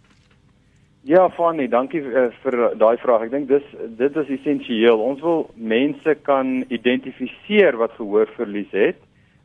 Ja, 1.09 1.25
Fanny, 1.33 1.67
dankie 1.67 2.03
uh, 2.05 2.29
vir 2.43 2.57
daai 2.79 2.99
vraag. 3.01 3.27
Ek 3.27 3.31
dink 3.33 3.49
dis 3.49 3.67
dit 3.99 4.17
is 4.21 4.35
essensieel. 4.37 5.01
Ons 5.01 5.23
wil 5.25 5.47
mense 5.57 6.17
kan 6.29 6.61
identifiseer 6.69 7.79
wat 7.81 7.97
gehoorverlies 7.97 8.71
het 8.77 9.01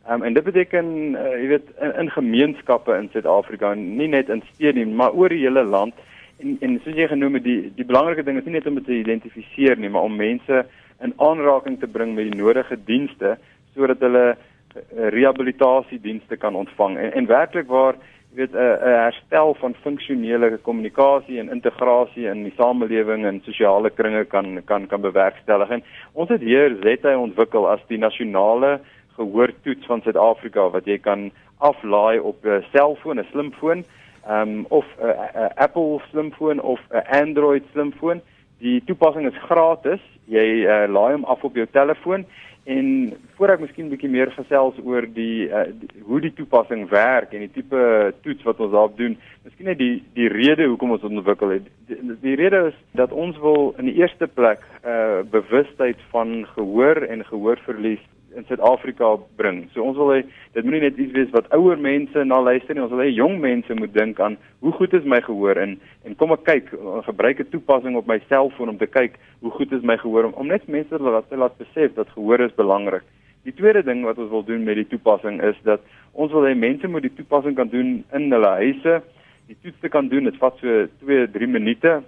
Um, 0.10 0.24
en 0.24 0.34
dit 0.34 0.44
beteken 0.44 0.86
uh, 1.18 1.30
jy 1.42 1.48
weet 1.50 1.70
in, 1.82 1.94
in 2.04 2.10
gemeenskappe 2.14 2.94
in 2.94 3.08
Suid-Afrika, 3.10 3.72
nie 3.74 4.08
net 4.08 4.30
in 4.30 4.44
stede 4.52 4.78
nie, 4.78 4.92
maar 5.00 5.16
oor 5.18 5.34
die 5.34 5.42
hele 5.42 5.64
land. 5.66 5.98
En 6.40 6.58
en 6.60 6.80
soos 6.84 6.96
jy 6.96 7.08
genoem 7.08 7.40
het, 7.40 7.44
die 7.44 7.72
die 7.76 7.86
belangrike 7.86 8.24
ding 8.24 8.38
is 8.38 8.46
nie 8.46 8.58
net 8.58 8.68
om 8.68 8.84
te 8.84 8.98
identifiseer 8.98 9.78
nie, 9.78 9.90
maar 9.90 10.08
om 10.08 10.16
mense 10.16 10.66
in 11.04 11.14
aanraking 11.18 11.80
te 11.80 11.88
bring 11.88 12.16
met 12.16 12.32
die 12.32 12.42
nodige 12.42 12.78
dienste 12.88 13.38
sodat 13.76 14.00
hulle 14.00 14.26
uh, 14.36 15.10
rehabilitasiedienste 15.12 16.38
kan 16.38 16.56
ontvang. 16.56 16.98
En, 16.98 17.14
en 17.14 17.26
werklik 17.28 17.68
waar 17.68 17.96
jy 18.36 18.42
weet 18.42 18.54
'n 18.54 18.58
'n 18.60 19.00
herstel 19.06 19.54
van 19.54 19.74
funksionele 19.74 20.58
kommunikasie 20.58 21.40
en 21.40 21.50
integrasie 21.50 22.28
in 22.28 22.44
die 22.44 22.54
samelewing 22.58 23.26
en 23.26 23.42
sosiale 23.44 23.90
kringe 23.90 24.26
kan 24.26 24.64
kan 24.66 24.88
kan 24.88 25.02
bewerkstellig. 25.02 25.70
En 25.70 25.84
ons 26.14 26.30
het 26.30 26.42
hier 26.42 26.78
ZETA 26.82 27.18
ontwikkel 27.18 27.70
as 27.70 27.80
die 27.88 27.98
nasionale 27.98 28.80
gehoortoets 29.16 29.86
van 29.86 30.02
Suid-Afrika 30.02 30.70
wat 30.70 30.86
jy 30.86 30.98
kan 30.98 31.32
aflaai 31.58 32.20
op 32.20 32.46
'n 32.46 32.64
selfoon, 32.72 33.20
'n 33.20 33.28
slimfoon, 33.32 33.86
ehm 34.28 34.50
um, 34.50 34.66
of 34.70 34.86
'n 35.00 35.52
Apple 35.56 36.02
slimfoon 36.10 36.62
of 36.62 36.80
'n 36.90 37.06
Android 37.22 37.64
slimfoon. 37.72 38.22
Die 38.58 38.84
toepassing 38.86 39.28
is 39.28 39.44
gratis. 39.50 40.02
Jy 40.26 40.66
uh, 40.66 40.88
laai 40.90 41.12
hom 41.14 41.24
af 41.24 41.44
op 41.44 41.56
jou 41.56 41.68
telefoon 41.72 42.26
en 42.66 43.14
voor 43.38 43.52
ek 43.54 43.60
miskien 43.62 43.92
bietjie 43.92 44.10
meer 44.10 44.32
gesels 44.34 44.78
oor 44.82 45.06
die, 45.14 45.46
uh, 45.54 45.68
die 45.70 46.02
hoe 46.08 46.18
die 46.24 46.34
toepassing 46.34 46.88
werk 46.90 47.34
en 47.34 47.44
die 47.46 47.52
tipe 47.54 48.14
toets 48.26 48.44
wat 48.48 48.60
ons 48.60 48.72
daarop 48.74 48.98
doen. 48.98 49.18
Miskien 49.46 49.70
net 49.70 49.78
die 49.78 50.02
die 50.18 50.30
rede 50.34 50.66
hoekom 50.66 50.96
ons 50.96 51.04
dit 51.04 51.12
ontwikkel 51.12 51.54
het. 51.60 51.68
Die, 51.92 52.00
die 52.24 52.36
rede 52.40 52.64
is 52.72 52.80
dat 52.98 53.14
ons 53.14 53.38
wil 53.44 53.76
in 53.78 53.92
die 53.92 53.98
eerste 54.02 54.28
plek 54.28 54.66
'n 54.82 54.90
uh, 54.90 55.22
bewustheid 55.30 56.02
van 56.10 56.48
gehoor 56.56 57.06
en 57.06 57.26
gehoorverlies 57.26 58.02
in 58.36 58.46
Suid-Afrika 58.48 59.16
bring. 59.40 59.66
So 59.74 59.84
ons 59.84 59.98
wil 59.98 60.12
hê 60.14 60.20
dit 60.56 60.64
moenie 60.66 60.84
net 60.86 61.00
iets 61.00 61.16
wees 61.16 61.32
wat 61.34 61.48
ouer 61.56 61.80
mense 61.82 62.24
na 62.28 62.40
luister 62.44 62.76
nie, 62.76 62.84
ons 62.84 62.94
wil 62.94 63.04
hê 63.04 63.10
jong 63.14 63.40
mense 63.44 63.78
moet 63.80 63.94
dink 63.96 64.20
aan 64.24 64.38
hoe 64.66 64.74
goed 64.78 64.94
is 64.98 65.08
my 65.08 65.22
gehoor 65.26 65.60
en 65.62 65.78
en 66.06 66.18
kom 66.20 66.36
ek 66.36 66.46
kyk, 66.48 66.72
gebruik 67.08 67.40
'n 67.40 67.52
toepassing 67.52 67.96
op 67.96 68.08
my 68.08 68.20
selfoon 68.30 68.70
om 68.70 68.78
te 68.78 68.88
kyk 68.88 69.20
hoe 69.42 69.52
goed 69.52 69.72
is 69.72 69.84
my 69.84 69.98
gehoor 69.98 70.30
om, 70.30 70.34
om 70.34 70.48
net 70.48 70.68
mense 70.68 70.90
te 70.90 71.00
laat 71.00 71.32
laat 71.32 71.58
besef 71.58 71.94
dat 71.96 72.10
gehoor 72.16 72.40
is 72.40 72.56
belangrik. 72.56 73.04
Die 73.46 73.54
tweede 73.54 73.84
ding 73.84 74.04
wat 74.04 74.18
ons 74.18 74.30
wil 74.30 74.44
doen 74.44 74.64
met 74.64 74.76
die 74.76 74.88
toepassing 74.90 75.42
is 75.44 75.58
dat 75.64 75.82
ons 76.14 76.32
wil 76.32 76.48
hê 76.48 76.56
mense 76.58 76.88
moet 76.88 77.06
die 77.06 77.14
toepassing 77.14 77.56
kan 77.56 77.70
doen 77.70 78.04
in 78.14 78.32
hulle 78.32 78.54
huise. 78.62 79.02
Die 79.48 79.58
toets 79.62 79.80
te 79.82 79.90
kan 79.90 80.08
doen, 80.10 80.26
dit 80.26 80.38
vat 80.42 80.58
so 80.58 80.88
2-3 81.06 81.48
minute 81.48 82.02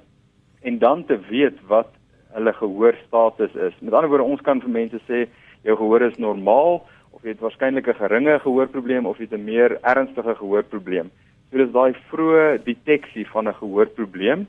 en 0.65 0.79
dan 0.81 1.05
te 1.05 1.19
weet 1.29 1.59
wat 1.69 1.91
hulle 2.33 2.53
gehoor 2.53 2.97
status 3.05 3.53
is. 3.53 3.75
Met 3.79 3.93
ander 3.93 4.09
woorde, 4.09 4.25
ons 4.25 4.41
kan 4.41 4.61
vir 4.63 4.73
mense 4.73 4.99
sê 5.05 5.27
jou 5.67 5.77
gehoor 5.77 6.01
is 6.07 6.17
normaal 6.17 6.81
of 7.11 7.23
jy 7.23 7.35
het 7.35 7.43
waarskynlik 7.43 7.87
'n 7.87 8.01
geringe 8.01 8.39
gehoorprobleem 8.39 9.05
of 9.05 9.17
jy 9.17 9.27
het 9.29 9.39
'n 9.39 9.43
meer 9.45 9.77
ernstige 9.81 10.35
gehoorprobleem. 10.35 11.11
So 11.51 11.57
dis 11.57 11.71
daai 11.71 11.93
vroeë 12.11 12.63
deteksie 12.63 13.27
van 13.27 13.47
'n 13.47 13.59
gehoorprobleem 13.61 14.47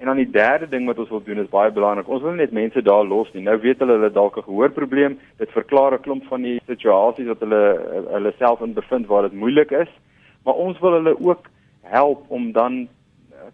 En 0.00 0.06
dan 0.06 0.16
die 0.16 0.30
derde 0.30 0.68
ding 0.68 0.86
wat 0.86 0.98
ons 0.98 1.10
wil 1.12 1.20
doen 1.22 1.42
is 1.42 1.48
baie 1.52 1.70
belangrik. 1.70 2.08
Ons 2.08 2.22
wil 2.24 2.32
net 2.32 2.54
mense 2.56 2.80
daar 2.82 3.04
los 3.04 3.28
nie. 3.34 3.42
Nou 3.44 3.58
weet 3.60 3.82
hulle 3.82 3.98
hulle 3.98 4.08
dalk 4.10 4.38
'n 4.38 4.46
gehoorprobleem. 4.48 5.18
Dit 5.36 5.50
verklaar 5.52 5.92
'n 5.92 6.00
klomp 6.00 6.24
van 6.24 6.42
die 6.42 6.60
situasies 6.66 7.26
wat 7.26 7.40
hulle 7.40 7.64
hulle 8.08 8.32
self 8.38 8.60
in 8.60 8.72
bevind 8.72 9.06
waar 9.06 9.22
dit 9.22 9.32
moeilik 9.32 9.70
is. 9.70 9.92
Maar 10.44 10.54
ons 10.54 10.78
wil 10.78 10.92
hulle 10.92 11.20
ook 11.20 11.50
help 11.82 12.24
om 12.28 12.52
dan 12.52 12.88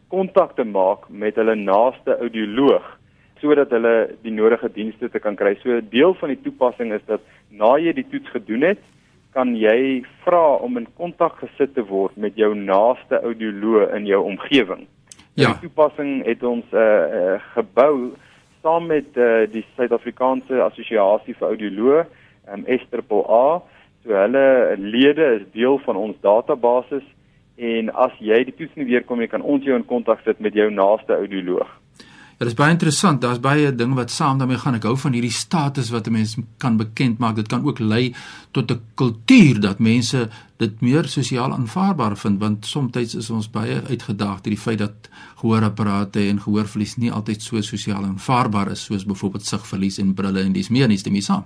kontak 0.09 0.55
te 0.55 0.65
maak 0.65 1.09
met 1.09 1.35
hulle 1.35 1.55
naaste 1.55 2.19
audioloog 2.19 2.99
sodat 3.41 3.71
hulle 3.71 3.95
die 4.23 4.33
nodige 4.33 4.69
dienste 4.73 5.09
te 5.13 5.21
kan 5.21 5.37
kry. 5.37 5.55
So 5.63 5.71
'n 5.71 5.89
deel 5.91 6.15
van 6.15 6.29
die 6.29 6.43
toepassing 6.43 6.93
is 6.93 7.05
dat 7.07 7.21
na 7.51 7.77
jy 7.77 7.93
die 7.93 8.09
toets 8.11 8.29
gedoen 8.31 8.63
het, 8.63 8.83
kan 9.33 9.57
jy 9.57 10.05
vra 10.25 10.57
om 10.65 10.77
in 10.77 10.87
kontak 10.97 11.37
gesit 11.43 11.75
te 11.75 11.85
word 11.85 12.17
met 12.17 12.37
jou 12.37 12.55
naaste 12.55 13.21
audioloog 13.21 13.93
in 13.95 14.07
jou 14.07 14.23
omgewing. 14.25 14.87
Ja. 15.35 15.53
Die 15.53 15.69
toepassing 15.69 16.25
het 16.25 16.43
ons 16.43 16.65
uh, 16.73 16.81
uh 16.81 17.41
gebou 17.55 18.17
saam 18.63 18.87
met 18.87 19.17
uh, 19.21 19.45
die 19.53 19.65
Suid-Afrikaanse 19.77 20.63
Assosiasie 20.65 21.37
vir 21.39 21.49
Audioloë, 21.49 22.07
um, 22.55 22.65
SAA. 22.67 23.61
So 24.03 24.17
hulle 24.17 24.47
lede 24.79 25.27
is 25.41 25.45
deel 25.53 25.79
van 25.85 25.97
ons 25.97 26.17
database 26.25 27.03
en 27.57 27.91
as 27.95 28.17
jy 28.21 28.43
die 28.49 28.55
toets 28.57 28.75
nie 28.77 28.89
weerkom 28.89 29.21
nie, 29.21 29.29
kan 29.29 29.45
ons 29.45 29.65
jou 29.65 29.77
in 29.77 29.87
kontak 29.87 30.25
sit 30.25 30.41
met 30.41 30.55
jou 30.55 30.71
naaste 30.71 31.13
audioloog. 31.13 31.69
Ja, 32.37 32.45
dit 32.45 32.53
is 32.53 32.59
baie 32.59 32.75
interessant. 32.75 33.23
Daar's 33.23 33.39
baie 33.41 33.71
dinge 33.73 33.97
wat 33.97 34.11
saam 34.13 34.37
daarmee 34.39 34.59
gaan. 34.61 34.75
Ek 34.77 34.85
hou 34.85 34.97
van 35.01 35.15
hierdie 35.17 35.33
status 35.33 35.89
wat 35.89 36.07
'n 36.07 36.13
mens 36.13 36.37
kan 36.59 36.77
bekend 36.77 37.19
maak. 37.19 37.37
Dit 37.37 37.49
kan 37.49 37.65
ook 37.65 37.79
lei 37.79 38.15
tot 38.53 38.71
'n 38.71 38.81
kultuur 38.95 39.61
dat 39.61 39.79
mense 39.79 40.29
dit 40.59 40.81
meer 40.81 41.05
sosiaal 41.05 41.53
aanvaarbaar 41.53 42.17
vind 42.17 42.41
want 42.41 42.67
soms 42.67 42.97
is 42.97 43.31
ons 43.31 43.51
baie 43.51 43.81
uitgedaag 43.89 44.41
deur 44.41 44.55
die 44.55 44.65
feit 44.67 44.79
dat 44.79 45.09
gehoorapparate 45.37 46.29
en 46.29 46.41
gehoorverlies 46.41 46.97
nie 46.97 47.13
altyd 47.13 47.43
so 47.43 47.61
sosiaal 47.61 48.05
aanvaarbaar 48.05 48.71
is 48.71 48.85
soos 48.85 49.05
byvoorbeeld 49.05 49.45
sigverlies 49.45 49.99
en 49.99 50.15
brille 50.15 50.41
en 50.41 50.53
dis 50.53 50.69
meer 50.69 50.89
nie 50.89 50.99
stem 50.99 51.15
jy 51.15 51.21
saam. 51.21 51.45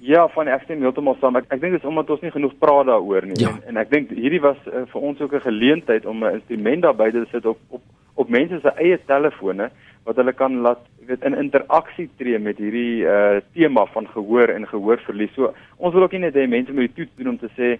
Ja, 0.00 0.28
van 0.28 0.48
ek 0.48 0.62
stem 0.62 0.80
heeltemal 0.80 1.16
saam. 1.20 1.36
Ek, 1.36 1.44
ek 1.48 1.60
dink 1.60 1.72
dit 1.72 1.82
is 1.82 1.88
omdat 1.88 2.10
ons 2.10 2.20
nie 2.20 2.30
genoeg 2.30 2.58
praat 2.58 2.86
daaroor 2.86 3.26
nie. 3.26 3.40
Ja. 3.40 3.48
En, 3.48 3.62
en 3.68 3.76
ek 3.76 3.90
dink 3.90 4.10
hierdie 4.10 4.40
was 4.40 4.56
uh, 4.66 4.84
vir 4.92 5.00
ons 5.00 5.20
ook 5.20 5.34
'n 5.34 5.40
geleentheid 5.40 6.06
om 6.06 6.24
'n 6.24 6.34
instrument 6.34 6.82
daarby 6.82 7.10
te 7.10 7.26
sit 7.30 7.46
op 7.46 7.58
op 7.68 7.82
op 8.16 8.28
mense 8.32 8.60
se 8.60 8.72
eie 8.82 8.98
telefone 9.06 9.70
wat 10.06 10.16
hulle 10.20 10.32
kan 10.32 10.60
laat 10.64 10.84
weet 11.08 11.24
in 11.26 11.36
interaksie 11.38 12.08
tree 12.18 12.38
met 12.38 12.58
hierdie 12.62 13.04
uh 13.06 13.40
tema 13.54 13.86
van 13.94 14.08
gehoor 14.14 14.52
en 14.54 14.66
gehoorverlies. 14.70 15.34
So 15.34 15.52
ons 15.76 15.94
wil 15.94 16.06
ook 16.06 16.16
nie 16.16 16.24
net 16.26 16.38
hê 16.38 16.46
mense 16.50 16.72
moet 16.72 16.88
die 16.88 16.96
toets 17.00 17.18
doen 17.18 17.34
om 17.34 17.38
te 17.38 17.50
sê 17.58 17.76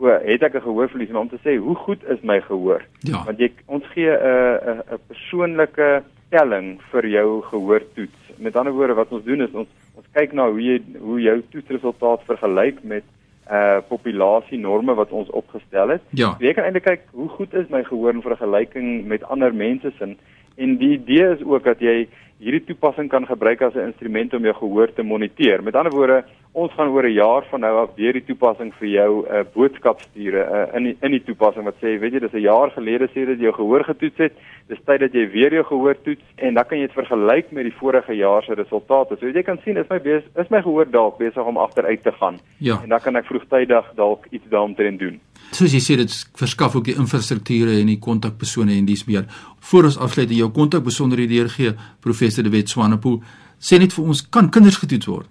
o, 0.00 0.08
het 0.08 0.42
ek 0.42 0.54
'n 0.54 0.66
gehoorverlies, 0.68 1.10
maar 1.10 1.26
om 1.26 1.32
te 1.32 1.42
sê 1.44 1.56
hoe 1.56 1.76
goed 1.76 2.04
is 2.08 2.20
my 2.22 2.40
gehoor? 2.40 2.84
Ja. 3.00 3.24
Want 3.24 3.38
jy 3.38 3.50
ons 3.66 3.84
gee 3.94 4.08
'n 4.08 4.56
'n 4.72 4.82
'n 4.94 5.00
persoonlike 5.08 6.02
telling 6.30 6.80
vir 6.90 7.06
jou 7.06 7.42
gehoortoets. 7.42 8.20
Met 8.38 8.56
ander 8.56 8.72
woorde 8.72 8.94
wat 8.94 9.12
ons 9.12 9.24
doen 9.24 9.42
is 9.42 9.52
ons 9.52 9.68
ons 9.96 10.06
kyk 10.12 10.32
na 10.32 10.48
hoe 10.48 10.62
jy 10.62 10.80
hoe 10.98 11.20
jou 11.20 11.42
toetsresultaat 11.50 12.22
vergelyk 12.26 12.82
met 12.82 13.04
uh 13.50 13.78
populasie 13.88 14.58
norme 14.58 14.94
wat 14.94 15.10
ons 15.10 15.30
opgestel 15.30 15.88
het. 15.96 16.02
Ja. 16.10 16.34
So 16.38 16.46
jy 16.46 16.52
kan 16.54 16.64
eintlik 16.68 16.86
kyk 16.86 17.06
hoe 17.10 17.28
goed 17.28 17.54
is 17.54 17.68
my 17.68 17.82
gehoor 17.84 18.14
in 18.14 18.22
vergelyking 18.22 19.06
met 19.10 19.24
ander 19.26 19.54
mense 19.54 19.92
se 19.98 20.14
en 20.60 20.76
die 20.76 20.92
idee 20.98 21.30
is 21.34 21.42
ook 21.44 21.64
dat 21.64 21.80
jy 21.80 22.08
hierdie 22.40 22.64
toepassing 22.64 23.10
kan 23.12 23.26
gebruik 23.28 23.62
as 23.62 23.74
'n 23.74 23.90
instrument 23.90 24.34
om 24.34 24.44
jou 24.44 24.54
gehoor 24.54 24.92
te 24.94 25.02
moniteer. 25.02 25.62
Met 25.62 25.74
ander 25.74 25.92
woorde, 25.92 26.24
ons 26.52 26.72
gaan 26.72 26.88
oor 26.88 27.04
'n 27.04 27.12
jaar 27.12 27.44
van 27.50 27.60
nou 27.60 27.76
af 27.76 27.90
weer 27.96 28.12
die 28.12 28.24
toepassing 28.24 28.72
vir 28.78 28.88
jou 28.88 29.10
'n 29.22 29.34
uh, 29.34 29.44
boodskap 29.54 30.00
stuur 30.00 30.34
uh, 30.34 30.74
in 30.74 30.82
die, 30.82 30.96
in 31.02 31.10
die 31.10 31.24
toepassing 31.24 31.64
wat 31.64 31.76
sê, 31.82 31.98
weet 32.00 32.12
jy, 32.12 32.20
dis 32.20 32.32
'n 32.32 32.48
jaar 32.48 32.70
gelede 32.70 33.08
sê 33.08 33.26
dat 33.26 33.38
jy 33.38 33.44
jou 33.44 33.52
gehoor 33.52 33.84
getoets 33.84 34.18
het. 34.18 34.32
Dis 34.68 34.78
tyd 34.86 35.00
dat 35.00 35.12
jy 35.12 35.30
weer 35.30 35.52
jou 35.52 35.64
gehoor 35.64 35.96
toets 36.02 36.24
en 36.36 36.54
dan 36.54 36.64
kan 36.64 36.78
jy 36.78 36.86
dit 36.86 36.96
vergelyk 36.96 37.52
met 37.52 37.64
die 37.64 37.78
vorige 37.78 38.14
jaar 38.16 38.42
se 38.42 38.54
resultate. 38.54 39.16
So 39.20 39.26
jy 39.26 39.42
kan 39.42 39.58
sien 39.64 39.76
is 39.76 39.90
my 39.90 39.98
bes, 39.98 40.22
is 40.36 40.50
my 40.50 40.62
gehoor 40.62 40.90
dalk 40.90 41.18
besig 41.18 41.44
om 41.44 41.58
agteruit 41.58 42.02
te 42.02 42.12
gaan. 42.12 42.38
Ja. 42.58 42.80
En 42.82 42.88
dan 42.88 43.00
kan 43.00 43.16
ek 43.16 43.26
vroegtydig 43.26 43.92
dalk 43.96 44.26
iets 44.30 44.48
daaromtrent 44.48 44.98
doen. 44.98 45.20
Soos 45.50 45.72
jy 45.74 45.80
sê 45.82 45.96
dit 45.98 46.12
verskaf 46.38 46.76
ook 46.78 46.84
die 46.86 46.94
infrastrukture 46.94 47.72
en 47.80 47.88
die 47.90 47.98
kontakpersone 47.98 48.76
en 48.78 48.84
dis 48.86 49.02
meer. 49.08 49.26
Voor 49.70 49.88
ons 49.88 49.98
afsluit 49.98 50.30
jou 50.30 50.50
kontakbesonderhede 50.54 51.34
deurgee 51.34 51.74
professor 52.00 52.29
De 52.36 52.50
Wet 52.50 52.68
Swanepoel 52.68 53.20
sê 53.58 53.78
net 53.78 53.92
vir 53.92 54.04
ons 54.04 54.22
kan 54.28 54.50
kinders 54.50 54.76
getoets 54.76 55.06
word. 55.06 55.28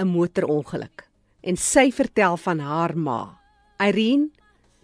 'n 0.00 0.08
motorongeluk. 0.08 1.08
En 1.40 1.56
sy 1.56 1.90
vertel 1.92 2.36
van 2.36 2.58
haar 2.58 2.96
ma. 2.96 3.38
Irene, 3.78 4.28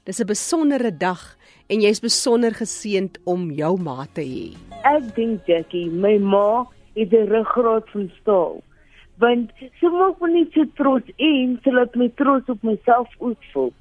dis 0.05 0.21
'n 0.21 0.27
besondere 0.27 0.97
dag 0.97 1.37
en 1.67 1.81
jy's 1.81 2.01
besonder 2.01 2.55
geseënd 2.55 3.19
om 3.25 3.51
jou 3.51 3.81
ma 3.81 4.07
te 4.13 4.23
hê. 4.23 4.57
Ek 4.85 5.15
dink 5.15 5.47
Jackie, 5.47 5.91
my 5.91 6.19
ma 6.19 6.67
het 6.95 7.13
'n 7.13 7.29
ruggraat 7.29 7.91
van 7.91 8.11
staal. 8.21 8.63
Want 9.19 9.51
sy 9.81 9.89
maak 9.89 10.21
my 10.21 10.31
net 10.31 10.53
so 10.53 10.65
trots 10.75 11.11
en 11.17 11.59
sy 11.65 11.71
laat 11.71 11.95
my 11.95 12.09
trots 12.17 12.49
op 12.49 12.63
myself 12.63 13.09
ook 13.19 13.39
voel. 13.53 13.73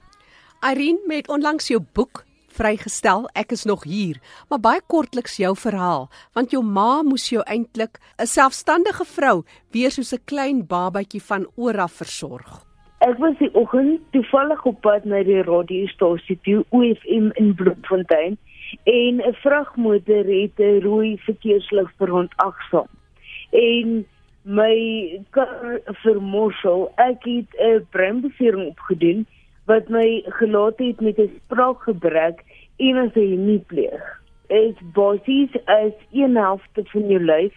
Irene 0.62 1.00
met 1.08 1.28
onlangs 1.28 1.68
jou 1.68 1.82
boek 1.94 2.25
vrygestel. 2.56 3.28
Ek 3.34 3.52
is 3.52 3.66
nog 3.66 3.84
hier. 3.84 4.20
Maar 4.50 4.60
baie 4.60 4.82
kortliks 4.88 5.38
jou 5.38 5.54
verhaal, 5.56 6.08
want 6.34 6.52
jou 6.56 6.64
ma 6.64 7.04
moes 7.04 7.30
jou 7.30 7.44
eintlik 7.44 8.00
'n 8.20 8.26
selfstandige 8.26 9.06
vrou 9.06 9.44
weer 9.72 9.92
soos 9.92 10.14
'n 10.14 10.26
klein 10.26 10.66
babatjie 10.68 11.22
van 11.22 11.48
oor 11.56 11.78
af 11.80 11.94
versorg. 12.02 12.66
Ek 13.00 13.18
was 13.18 13.38
die 13.38 13.54
oggend 13.54 14.02
toevallig 14.12 14.66
op 14.66 14.82
pad 14.82 15.06
na 15.06 15.24
die 15.24 15.42
radiostasie 15.44 16.40
toe 16.44 16.64
OFM 16.70 17.30
in 17.36 17.54
Bloemfontein 17.56 18.38
en 18.84 19.22
'n 19.22 19.36
vragmotor 19.44 20.26
het 20.26 20.60
'n 20.60 20.82
rooi 20.82 21.18
verkeerslig 21.18 21.92
vir 21.98 22.08
rond 22.08 22.32
8 22.36 22.70
saam. 22.72 22.88
En 23.52 24.06
my 24.46 24.76
kar 25.30 25.80
vermorsel. 26.04 26.92
Ek 26.96 27.24
het 27.24 27.50
'n 27.60 27.88
breinbesering 27.90 28.68
opgedoen 28.68 29.26
wat 29.66 29.90
my 29.90 30.24
gelaat 30.40 30.78
het 30.78 31.02
met 31.02 31.18
'n 31.18 31.32
spraakgebrek 31.46 32.44
en 32.78 32.98
as 32.98 33.14
hy 33.14 33.36
nie 33.36 33.64
pleeg. 33.68 34.04
Is 34.48 34.76
basies 34.94 35.54
as 35.66 35.94
een 36.12 36.36
helfte 36.36 36.84
van 36.86 37.08
jou 37.08 37.24
lyf 37.24 37.54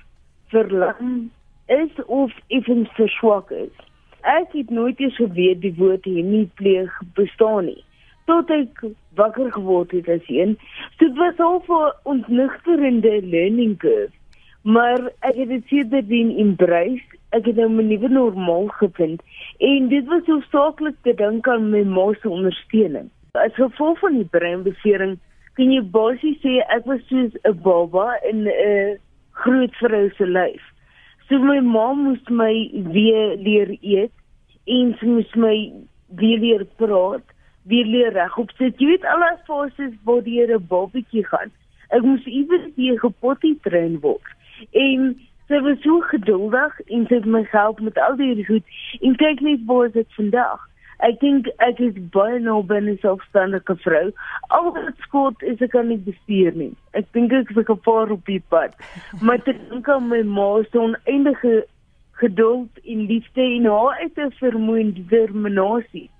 verlam 0.48 1.30
is 1.66 2.04
of 2.06 2.32
effens 2.46 2.88
verswak 2.88 3.50
is. 3.50 3.74
Ek 4.20 4.52
het 4.52 4.70
nooit 4.70 5.00
eens 5.00 5.16
geweet 5.16 5.60
die 5.60 5.74
woord 5.76 6.04
nie 6.06 6.50
pleeg 6.54 7.02
bestaan 7.14 7.64
nie 7.64 7.84
tot 8.28 8.50
ek 8.52 8.82
wakker 9.16 9.50
geword 9.54 9.92
het 9.96 10.08
as 10.12 10.26
een. 10.28 10.56
So 10.96 11.08
dit 11.08 11.16
was 11.16 11.38
al 11.38 11.62
'n 11.66 11.92
ontnigterende 12.12 13.14
learning 13.22 13.76
curve. 13.78 14.12
Maar 14.62 15.00
ek 15.20 15.36
het 15.36 15.48
dit 15.48 15.64
sedertdien 15.66 16.36
embrace. 16.36 17.04
Ek 17.36 17.44
het 17.44 17.56
nou 17.56 17.68
'n 17.68 17.88
nuwe 17.88 18.08
normaal 18.08 18.66
gevind 18.80 19.22
en 19.58 19.88
dit 19.88 20.06
was 20.06 20.26
hoofsaaklik 20.26 20.96
te 21.02 21.14
dink 21.14 21.48
aan 21.48 21.70
my 21.70 21.82
ma 21.82 22.12
se 22.20 22.28
ondersteuning. 22.28 23.10
As 23.32 23.54
gevolg 23.54 23.98
van 23.98 24.14
die 24.16 24.30
breinbesering 24.30 25.18
kan 25.54 25.72
jy 25.72 25.82
basies 25.82 26.38
sê 26.40 26.62
ek 26.76 26.86
was 26.86 27.00
soos 27.08 27.32
'n 27.44 27.60
baba 27.62 28.16
in 28.30 28.48
'n 28.48 28.98
groot 29.30 29.74
vrou 29.76 30.10
se 30.16 30.26
lyf. 30.26 30.62
So 31.28 31.38
my 31.38 31.60
ma 31.60 31.92
moes 31.92 32.28
my 32.30 32.70
weer 32.72 33.36
leer 33.36 33.76
eet 33.80 34.12
en 34.66 34.96
sy 34.98 35.06
moes 35.06 35.34
my 35.34 35.72
weer 36.16 36.38
leer 36.38 36.64
praat, 36.76 37.24
weer 37.64 37.84
leer 37.84 38.12
regop 38.12 38.50
sit. 38.56 38.80
Jy 38.80 38.86
weet 38.86 39.04
alles 39.04 39.44
fases 39.46 39.94
waar 40.04 40.22
jy 40.24 40.46
'n 40.46 40.66
babatjie 40.68 41.24
gaan. 41.26 41.50
Ek 41.90 42.02
moes 42.02 42.24
iewers 42.24 42.74
weer 42.76 42.98
gepotty 42.98 43.54
train 43.62 44.00
word 44.00 44.24
en 44.72 45.14
sy 45.48 45.60
was 45.64 45.80
so 45.82 46.00
geduldig 46.10 46.80
en 46.86 47.06
sy 47.08 47.20
het 47.20 47.26
my 47.26 47.44
gehelp 47.48 47.80
met 47.80 47.98
al 48.04 48.16
die 48.20 48.44
goed. 48.44 48.64
En 49.00 49.16
kyk 49.16 49.40
net 49.44 49.64
waar 49.68 49.88
ek 49.96 50.10
vandag? 50.16 50.64
Ek 51.06 51.20
dink 51.22 51.46
ek 51.62 51.80
is 51.80 51.94
baie 52.12 52.40
nou 52.42 52.58
binne 52.66 52.96
selfstandige 53.00 53.76
vrou. 53.84 54.04
Al 54.54 54.70
wat 54.74 55.04
skot 55.06 55.44
is 55.46 55.60
ek 55.64 55.72
kan 55.76 55.88
nie 55.88 56.00
bestuur 56.02 56.56
nie. 56.58 56.72
Ek 56.98 57.06
dink 57.16 57.32
ek 57.32 57.52
is 57.54 57.60
'n 57.62 57.70
gevaar 57.70 58.12
op 58.12 58.24
die 58.26 58.42
pad. 58.50 58.74
Maar 59.24 59.38
dit 59.44 59.58
dink 59.70 59.88
aan 59.88 60.08
my 60.08 60.22
ma 60.22 60.50
se 60.70 60.78
oneindige 60.78 61.64
geduld 62.20 62.70
en 62.84 63.06
liefde 63.06 63.42
en 63.42 63.64
haar 63.64 63.98
uit 64.02 64.18
'n 64.18 64.32
vermoënde 64.42 65.06
determinasie 65.06 66.10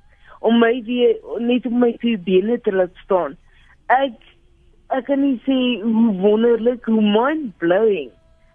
om 0.41 0.59
my 0.59 0.83
weer 0.87 1.17
net 1.39 1.67
op 1.67 1.73
my 1.73 1.93
twee 1.99 2.19
bene 2.19 2.61
te 2.61 2.73
laat 2.73 2.95
staan. 3.05 3.37
Ek 3.87 4.15
ek 4.89 5.05
kan 5.05 5.21
nie 5.21 5.41
sê 5.45 5.83
hoe 5.83 6.15
wonderlik 6.23 6.85
hoe 6.85 7.03
mind 7.03 7.59
blowing 7.59 8.11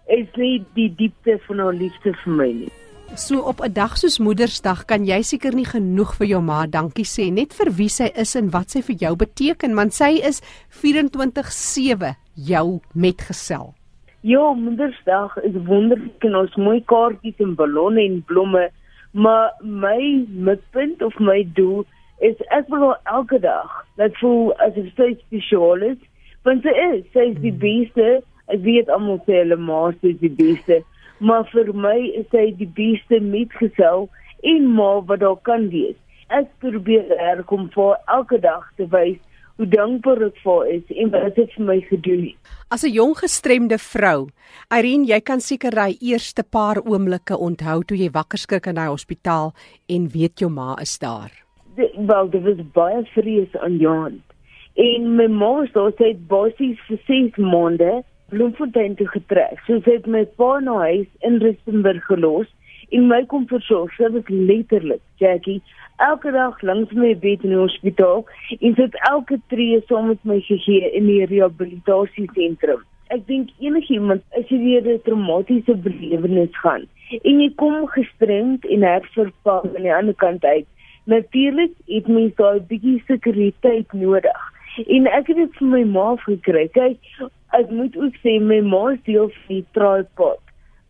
is 0.06 0.26
nie 0.36 0.64
die 0.74 0.90
diepte 0.96 1.38
van 1.46 1.58
haar 1.58 1.74
liefde 1.74 2.12
vir 2.24 2.32
my 2.32 2.50
nie. 2.52 2.72
So 3.16 3.38
op 3.40 3.60
'n 3.60 3.72
dag 3.72 3.96
soos 3.96 4.18
Moedersdag 4.18 4.84
kan 4.84 5.04
jy 5.06 5.22
seker 5.22 5.54
nie 5.54 5.64
genoeg 5.64 6.16
vir 6.16 6.26
jou 6.26 6.42
ma 6.42 6.66
dankie 6.66 7.04
sê 7.04 7.32
net 7.32 7.52
vir 7.52 7.70
wie 7.70 7.88
sy 7.88 8.10
is 8.16 8.34
en 8.34 8.50
wat 8.50 8.70
sy 8.70 8.82
vir 8.82 8.96
jou 8.96 9.16
beteken 9.16 9.74
want 9.74 9.92
sy 9.94 10.18
is 10.22 10.42
24/7 10.70 12.16
jou 12.34 12.80
metgesel. 12.94 13.74
Ja, 14.20 14.52
Moedersdag 14.52 15.36
is 15.36 15.52
wonderlik 15.66 16.24
en 16.24 16.34
ons 16.34 16.54
mooi 16.56 16.80
kaartjies 16.80 17.38
en 17.38 17.54
ballonne 17.54 18.00
en 18.00 18.22
blomme, 18.26 18.70
maar 19.12 19.50
my 19.60 20.26
mikpunt 20.28 21.02
of 21.02 21.18
my 21.18 21.46
doel 21.54 21.84
is 22.18 22.36
ek 22.48 22.68
wil 22.68 22.96
elke 23.04 23.38
dag 23.38 23.86
dat 23.96 24.16
voel 24.16 24.54
as 24.54 24.72
'n 24.76 24.90
spesiaal 24.90 25.82
is, 25.82 25.98
want 26.42 26.62
sy 26.62 26.68
is, 26.68 27.04
sy 27.12 27.20
is 27.30 27.40
die 27.40 27.52
beste 27.52 28.22
Ek 28.52 28.60
weet 28.64 28.90
almal 28.92 29.20
sê 29.24 29.40
hulle 29.40 29.56
ma 29.56 29.88
is 29.90 30.18
die 30.20 30.32
beste, 30.42 30.82
maar 31.18 31.46
vir 31.52 31.72
my 31.72 31.96
is 32.20 32.26
sy 32.32 32.50
die 32.58 32.68
beste 32.68 33.20
metgesel 33.20 34.08
en 34.42 34.66
ma 34.76 34.98
wat 35.08 35.22
daar 35.24 35.40
kan 35.48 35.70
wees. 35.72 35.96
Ek 36.28 36.50
probeer 36.60 37.08
herkom 37.20 37.70
vir 37.74 37.96
elke 38.12 38.40
dag 38.40 38.66
te 38.76 38.88
wys 38.92 39.20
hoe 39.56 39.66
dankbaar 39.70 40.22
ek 40.26 40.38
vir 40.42 40.70
is 40.74 40.94
en 40.98 41.12
wat 41.14 41.36
dit 41.38 41.52
vir 41.56 41.66
my 41.68 41.78
gedoen 41.88 42.22
het. 42.26 42.38
As 42.74 42.84
'n 42.84 42.92
jong 42.92 43.14
gestremde 43.14 43.78
vrou, 43.78 44.28
Irene, 44.70 45.06
jy 45.06 45.20
kan 45.20 45.40
seker 45.40 45.70
daai 45.70 45.96
eerste 46.00 46.42
paar 46.42 46.82
oomblikke 46.82 47.36
onthou 47.38 47.82
toe 47.84 47.96
jy 47.96 48.10
wakker 48.10 48.38
skrik 48.38 48.66
in 48.66 48.74
daai 48.74 48.90
hospitaal 48.90 49.54
en 49.88 50.08
weet 50.08 50.40
jou 50.40 50.50
ma 50.50 50.76
is 50.80 50.98
daar. 50.98 51.30
Wel, 51.76 52.28
dit 52.30 52.42
was 52.42 52.60
baie 52.72 53.04
vrees 53.14 53.56
aan 53.56 53.78
jou. 53.78 54.12
En 54.74 55.16
my 55.16 55.26
ma 55.28 55.66
sê 55.66 56.16
basies 56.28 56.78
vir 56.88 56.98
6 57.06 57.36
maande 57.36 58.02
Bloemfontein 58.32 58.94
toe 58.96 59.08
getrek. 59.08 59.60
So 59.66 59.80
sy 59.84 59.98
het 59.98 60.06
my 60.10 60.24
pa 60.40 60.58
na 60.64 60.78
huis 60.86 61.08
in 61.28 61.40
Rustenburg 61.42 62.04
gelos 62.08 62.48
en 62.96 63.08
my 63.10 63.22
kom 63.30 63.46
versorg. 63.50 63.92
Sy 63.98 64.10
was 64.14 64.30
letterlik, 64.30 65.02
Jackie, 65.20 65.60
elke 66.02 66.32
dag 66.32 66.62
langs 66.62 66.92
my 66.92 67.12
bed 67.14 67.44
in 67.44 67.54
die 67.54 67.60
hospitaal 67.60 68.24
en 68.58 68.74
sy 68.74 68.86
het 68.86 68.98
elke 69.10 69.38
tree 69.52 69.80
saam 69.88 70.10
met 70.12 70.24
my 70.24 70.40
gegee 70.48 70.90
in 70.96 71.06
die 71.10 71.22
rehabilitasiesentrum. 71.30 72.82
Ek 73.14 73.26
dink 73.28 73.52
enigiemand 73.62 74.24
as 74.38 74.48
jy 74.50 74.58
weer 74.62 74.88
'n 74.94 75.02
traumatiese 75.04 75.76
belewenis 75.86 76.56
gaan 76.64 76.88
en 77.22 77.40
jy 77.40 77.50
kom 77.60 77.86
gestremd 77.92 78.64
en 78.64 78.82
herverpang 78.82 79.68
aan 79.76 79.86
die 79.86 79.94
ander 79.94 80.16
kant 80.24 80.44
uit. 80.44 80.66
Natuurlik 81.04 81.72
het 81.86 82.08
mens 82.08 82.34
daai 82.40 82.60
bietjie 82.60 83.02
sekuriteit 83.06 83.92
nodig. 83.92 84.53
En 84.74 85.06
ek 85.06 85.28
het 85.30 85.36
dit 85.36 85.58
vir 85.58 85.68
my 85.70 85.82
ma 85.86 86.04
gekry. 86.24 86.64
Kyk, 86.74 87.10
ek 87.54 87.70
moet 87.70 87.94
ook 87.96 88.16
sê 88.24 88.40
my 88.42 88.58
ma 88.66 88.88
is 88.94 89.02
deel 89.06 89.28
van 89.30 89.52
die 89.52 89.66
tripod 89.76 90.40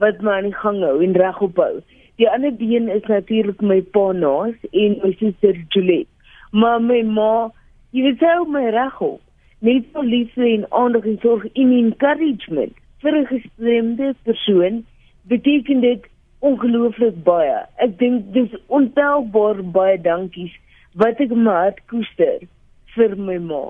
wat 0.02 0.22
my 0.24 0.38
aan 0.38 0.48
die 0.48 0.56
gang 0.60 0.80
hou 0.82 0.96
en 1.04 1.12
regop 1.20 1.60
hou. 1.60 1.74
Die 2.16 2.28
ander 2.30 2.54
been 2.56 2.88
is 2.88 3.04
natuurlik 3.10 3.60
my 3.60 3.82
pa 3.96 4.06
naas 4.16 4.56
en 4.72 4.96
my 5.02 5.12
suster 5.20 5.58
Julie. 5.74 6.06
Maar 6.52 6.80
my 6.80 7.02
ma, 7.04 7.50
jy 7.92 8.06
weet 8.06 8.24
sy 8.24 8.32
my 8.56 8.64
regop. 8.72 9.20
Net 9.64 9.84
so 9.92 10.02
liefde 10.02 10.48
en 10.48 10.66
aandag 10.80 11.04
en 11.12 11.20
sorg 11.20 11.44
en 11.52 11.76
encouragement 11.76 12.74
vir 13.04 13.20
'n 13.20 13.28
gestremde 13.34 14.14
persoon 14.24 14.84
beteken 15.28 15.80
dit 15.80 16.08
ongelooflik 16.40 17.22
baie. 17.24 17.60
Ek 17.76 17.98
dink 17.98 18.32
dis 18.32 18.56
ontelbaar 18.66 19.62
baie 19.76 20.00
dankies 20.00 20.56
wat 20.94 21.20
ek 21.20 21.36
my 21.36 21.52
hart 21.52 21.80
koester 21.92 22.48
vir 22.94 23.16
my 23.16 23.38
ma. 23.38 23.64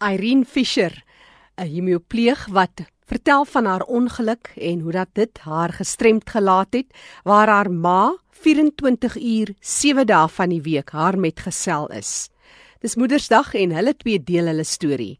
Irene 0.00 0.44
Fischer 0.44 0.92
'n 1.58 1.66
hemopleeg 1.66 2.46
wat 2.48 2.84
vertel 3.04 3.44
van 3.44 3.64
haar 3.64 3.82
ongeluk 3.82 4.52
en 4.56 4.80
hoe 4.80 4.92
dat 4.92 5.08
dit 5.12 5.38
haar 5.38 5.72
gestremd 5.72 6.30
gelaat 6.30 6.72
het 6.72 6.86
waar 7.24 7.48
haar 7.48 7.70
ma 7.70 8.16
24 8.30 9.16
uur 9.16 9.54
7 9.60 10.06
dae 10.06 10.28
van 10.28 10.48
die 10.48 10.62
week 10.62 10.90
haar 10.90 11.18
metgesel 11.18 11.86
is. 11.92 12.30
Dis 12.80 12.96
Moedersdag 12.96 13.54
en 13.54 13.74
hulle 13.76 13.92
twee 13.96 14.22
deel 14.24 14.46
hulle 14.46 14.64
storie. 14.64 15.18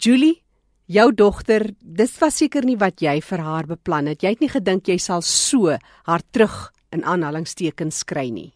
Julie, 0.00 0.42
jou 0.86 1.12
dogter, 1.12 1.66
dis 1.80 2.18
was 2.20 2.38
seker 2.40 2.64
nie 2.64 2.78
wat 2.80 3.02
jy 3.02 3.20
vir 3.20 3.42
haar 3.44 3.66
beplan 3.66 4.06
het. 4.06 4.22
Jy 4.22 4.30
het 4.36 4.40
nie 4.40 4.52
gedink 4.52 4.88
jy 4.88 4.96
sal 4.96 5.20
so 5.20 5.76
haar 6.08 6.24
terug 6.30 6.72
in 6.92 7.04
aanhalingstekens 7.04 8.04
kry 8.08 8.30
nie. 8.30 8.52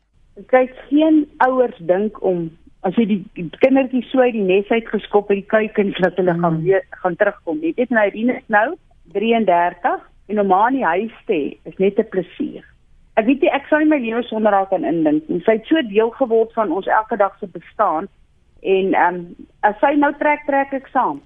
Kyk, 0.48 0.72
geen 0.88 1.26
ouers 1.44 1.76
dink 1.84 2.22
om 2.24 2.48
as 2.86 2.96
jy 2.96 3.06
die 3.10 3.48
kindertjie 3.60 4.02
so 4.08 4.22
uit 4.24 4.36
die 4.36 4.46
nes 4.46 4.68
uit 4.70 4.88
geskop 4.88 5.28
het 5.28 5.42
die 5.42 5.50
kuikens 5.52 5.98
dat 6.00 6.16
hulle 6.20 6.34
mm. 6.36 6.44
gaan 6.44 6.60
weer 6.64 6.84
gaan 7.02 7.16
terugkom 7.16 7.60
nie. 7.60 7.74
Dit 7.76 7.92
nou 7.92 8.06
Irene 8.08 8.38
is 8.38 8.46
nou 8.48 8.68
33 9.12 10.06
en 10.30 10.40
om 10.40 10.52
aan 10.52 10.78
die 10.78 10.86
huis 10.86 11.16
te 11.26 11.40
is 11.68 11.76
net 11.76 11.98
'n 11.98 12.08
plesier. 12.14 12.64
Ek 13.20 13.26
weet 13.26 13.42
nie 13.42 13.52
ek 13.52 13.66
sou 13.68 13.78
nie 13.78 13.90
my 13.90 13.98
lewe 13.98 14.22
sonder 14.22 14.52
haar 14.52 14.68
kan 14.68 14.84
indink 14.84 15.28
nie. 15.28 15.42
Sy 15.44 15.58
het 15.58 15.66
so 15.66 15.82
deel 15.82 16.10
geword 16.10 16.52
van 16.52 16.72
ons 16.72 16.86
elke 16.86 17.16
dag 17.16 17.36
se 17.38 17.46
bestaan 17.46 18.08
en 18.62 18.94
ehm 18.94 19.14
um, 19.14 19.48
as 19.60 19.76
sy 19.80 19.92
nou 20.00 20.12
trek 20.18 20.46
trek 20.46 20.72
ek 20.72 20.88
saam. 20.92 21.20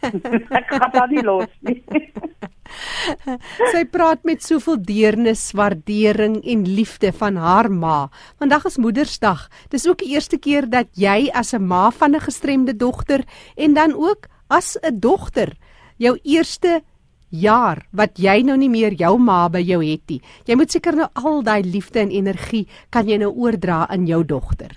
ek 0.58 0.70
gaan 0.70 0.92
haar 0.92 1.10
nie 1.10 1.22
los 1.22 1.50
nie. 1.60 1.82
Sy 3.72 3.84
praat 3.90 4.24
met 4.26 4.42
soveel 4.42 4.78
deernis, 4.82 5.52
waardering 5.56 6.40
en 6.42 6.64
liefde 6.66 7.12
van 7.14 7.38
haar 7.38 7.68
ma. 7.70 8.08
Vandag 8.42 8.66
is 8.70 8.78
Moedersdag. 8.82 9.46
Dis 9.70 9.86
ook 9.86 10.02
die 10.02 10.14
eerste 10.16 10.38
keer 10.42 10.66
dat 10.70 10.90
jy 10.98 11.30
as 11.32 11.54
'n 11.54 11.62
ma 11.62 11.90
van 11.90 12.16
'n 12.16 12.26
gestremde 12.26 12.76
dogter 12.76 13.24
en 13.56 13.74
dan 13.74 13.94
ook 13.94 14.26
as 14.48 14.76
'n 14.82 15.00
dogter 15.00 15.54
jou 15.96 16.18
eerste 16.22 16.82
jaar 17.30 17.86
wat 17.92 18.18
jy 18.18 18.42
nou 18.42 18.56
nie 18.56 18.70
meer 18.70 18.92
jou 18.92 19.18
ma 19.18 19.48
by 19.48 19.60
jou 19.60 19.82
het 19.84 20.02
nie. 20.08 20.20
Jy 20.46 20.54
moet 20.56 20.70
seker 20.70 20.96
nou 20.96 21.08
al 21.14 21.42
daai 21.42 21.62
liefde 21.62 22.00
en 22.00 22.10
energie 22.10 22.66
kan 22.90 23.08
jy 23.08 23.18
nou 23.18 23.32
oordra 23.34 23.86
aan 23.88 24.06
jou 24.06 24.24
dogter. 24.24 24.70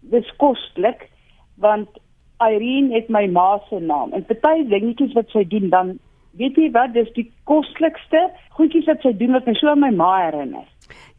Dis 0.00 0.26
koslik 0.36 1.08
want 1.62 1.88
Irene 2.42 2.94
het 2.94 3.08
my 3.08 3.26
ma 3.30 3.58
se 3.68 3.78
naam. 3.80 4.12
En 4.12 4.24
party 4.26 4.66
dingetjies 4.68 5.14
wat 5.18 5.30
sy 5.30 5.44
doen 5.48 5.70
dan 5.70 5.98
weet 6.40 6.56
jy 6.56 6.70
wat, 6.72 6.94
dis 6.96 7.10
die 7.16 7.26
koslikste 7.48 8.22
goedjies 8.56 8.88
wat 8.90 9.04
sy 9.04 9.12
doen 9.16 9.36
wat 9.36 9.48
my 9.48 9.54
so 9.58 9.72
aan 9.72 9.82
my 9.82 9.90
ma 9.96 10.12
herinner. 10.24 10.64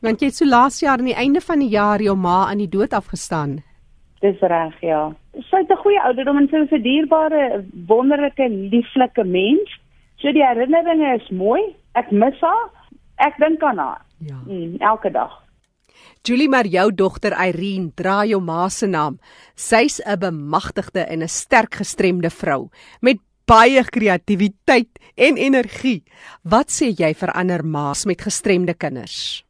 Want 0.03 0.21
jy 0.21 0.31
het 0.31 0.39
so 0.39 0.47
laas 0.49 0.79
jaar 0.83 0.99
aan 0.99 1.11
die 1.11 1.19
einde 1.19 1.41
van 1.41 1.61
die 1.63 1.71
jaar 1.73 2.01
jou 2.01 2.15
ma 2.19 2.43
aan 2.49 2.63
die 2.63 2.69
dood 2.69 2.93
afgestaan. 2.93 3.61
Dis 4.23 4.39
reg, 4.39 4.75
ja. 4.81 5.11
Sy 5.49 5.63
het 5.63 5.71
'n 5.71 5.83
goeie 5.83 6.01
ouderdom 6.01 6.37
en 6.37 6.47
sy 6.47 6.63
is 6.63 6.71
'n 6.71 6.81
dierbare, 6.81 7.63
wonderlike, 7.87 8.49
lieflike 8.49 9.23
mens. 9.23 9.69
So 10.17 10.31
die 10.31 10.45
herinneringe 10.45 11.15
is 11.15 11.29
mooi. 11.29 11.61
Ek 11.93 12.11
mis 12.11 12.39
haar. 12.39 12.69
Ek 13.15 13.37
dink 13.37 13.63
aan 13.63 13.77
haar. 13.77 14.01
Ja. 14.17 14.39
Mm, 14.47 14.75
elke 14.79 15.11
dag. 15.11 15.42
Julie, 16.23 16.47
maar 16.47 16.63
jou 16.71 16.85
dogter 16.95 17.33
Irene 17.35 17.89
dra 17.99 18.21
jou 18.23 18.37
ma 18.39 18.69
se 18.71 18.87
naam. 18.87 19.17
Sy's 19.55 19.99
'n 19.99 20.19
bemagtigde 20.19 21.01
en 21.11 21.21
'n 21.21 21.27
sterk 21.27 21.75
gestremde 21.75 22.29
vrou 22.29 22.69
met 23.01 23.17
baie 23.45 23.83
kreatiwiteit 23.83 24.87
en 25.17 25.35
energie. 25.35 26.03
Wat 26.43 26.71
sê 26.71 26.95
jy 26.95 27.13
vir 27.13 27.31
ander 27.33 27.65
ma's 27.65 28.05
met 28.05 28.21
gestremde 28.21 28.73
kinders? 28.73 29.43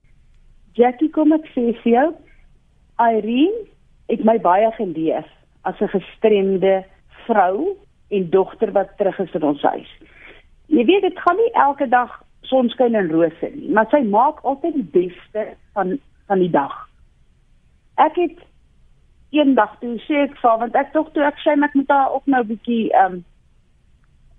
Jackie, 0.74 1.10
kom 1.10 1.32
ek 1.34 1.46
sê 1.54 1.78
vir 1.84 1.94
jou, 1.94 2.16
Irene 3.00 3.68
het 4.10 4.26
my 4.26 4.40
baie 4.40 4.72
geleer 4.72 5.26
as 5.62 5.80
'n 5.80 5.88
gestremde 5.88 6.84
vrou 7.28 7.78
en 8.10 8.30
dogter 8.30 8.72
wat 8.72 8.98
terug 8.98 9.20
is 9.20 9.36
in 9.36 9.44
ons 9.44 9.62
huis. 9.62 9.92
Jy 10.68 10.86
weet 10.86 11.02
dit 11.02 11.20
gaan 11.20 11.38
nie 11.38 11.54
elke 11.54 11.88
dag 11.88 12.24
sonskyn 12.42 12.96
en 12.96 13.12
rose 13.12 13.52
nie, 13.54 13.70
maar 13.70 13.88
sy 13.92 14.02
maak 14.02 14.44
altyd 14.44 14.74
die 14.74 14.92
beste 14.92 15.56
van 15.74 16.00
van 16.28 16.40
die 16.40 16.50
dag. 16.50 16.74
Ek 17.96 18.16
het 18.16 18.40
eendag 19.34 19.78
toe 19.80 19.98
sê 20.08 20.24
ek 20.28 20.38
vir 20.42 20.58
want 20.64 20.76
ek 20.76 20.94
tog 20.94 21.12
toe 21.14 21.24
ek 21.24 21.40
sê 21.44 21.58
ek 21.58 21.76
moet 21.76 21.90
haar 21.90 22.14
ook 22.14 22.26
nou 22.26 22.44
'n 22.44 22.48
bietjie 22.48 22.92
ehm 22.94 23.14
um, 23.14 23.26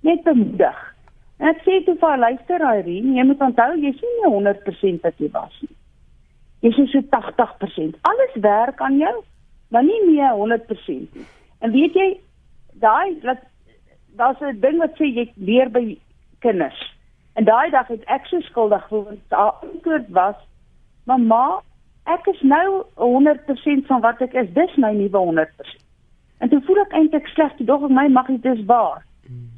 net 0.00 0.22
bemoedig. 0.24 0.78
En 1.38 1.48
ek 1.48 1.62
sê 1.66 1.84
toe 1.84 1.96
vir 1.98 2.18
luister 2.18 2.60
Irene, 2.60 3.16
jy 3.18 3.24
moet 3.24 3.40
onthou 3.40 3.72
jy's 3.76 4.00
nie 4.00 4.30
100% 4.30 5.02
wat 5.02 5.14
jy 5.18 5.30
was 5.32 5.54
nie. 5.60 5.76
Jy's 6.60 6.90
so 6.92 7.00
80%. 7.00 7.96
Alles 8.02 8.34
werk 8.34 8.80
aan 8.80 8.98
jou 8.98 9.24
maar 9.74 9.84
nie 9.84 10.02
meer 10.06 10.30
100% 10.30 10.86
nie. 10.86 11.26
En 11.58 11.72
weet 11.74 11.94
jy, 11.94 12.08
daai 12.82 13.18
dat 13.20 13.38
daar's 14.16 14.40
'n 14.40 14.60
ding 14.60 14.78
wat 14.78 14.94
sê 14.98 15.04
jy 15.04 15.32
leer 15.34 15.70
by 15.70 15.98
kinders. 16.38 16.80
En 17.34 17.44
daai 17.44 17.70
dag 17.70 17.88
het 17.88 18.04
ek 18.04 18.26
so 18.26 18.40
skuldig 18.40 18.82
gevoel 18.82 19.04
want 19.04 19.20
haar 19.28 19.54
antwoord 19.62 20.08
was: 20.08 20.36
"Mamma, 21.04 21.62
ek 22.10 22.26
is 22.26 22.40
nou 22.42 22.84
100% 23.00 23.86
van 23.86 24.00
wat 24.00 24.20
ek 24.20 24.34
is. 24.34 24.50
Dis 24.54 24.76
my 24.76 24.92
nuwe 24.92 25.18
100%." 25.18 25.80
En 26.40 26.48
toe 26.48 26.60
voel 26.66 26.82
ek 26.82 26.92
eintlik 26.92 27.26
sleg, 27.32 27.56
toe 27.56 27.66
dog 27.66 27.84
ek 27.84 27.90
my 27.90 28.08
mag 28.08 28.26
dit 28.26 28.44
is 28.44 28.64
waar. 28.68 29.04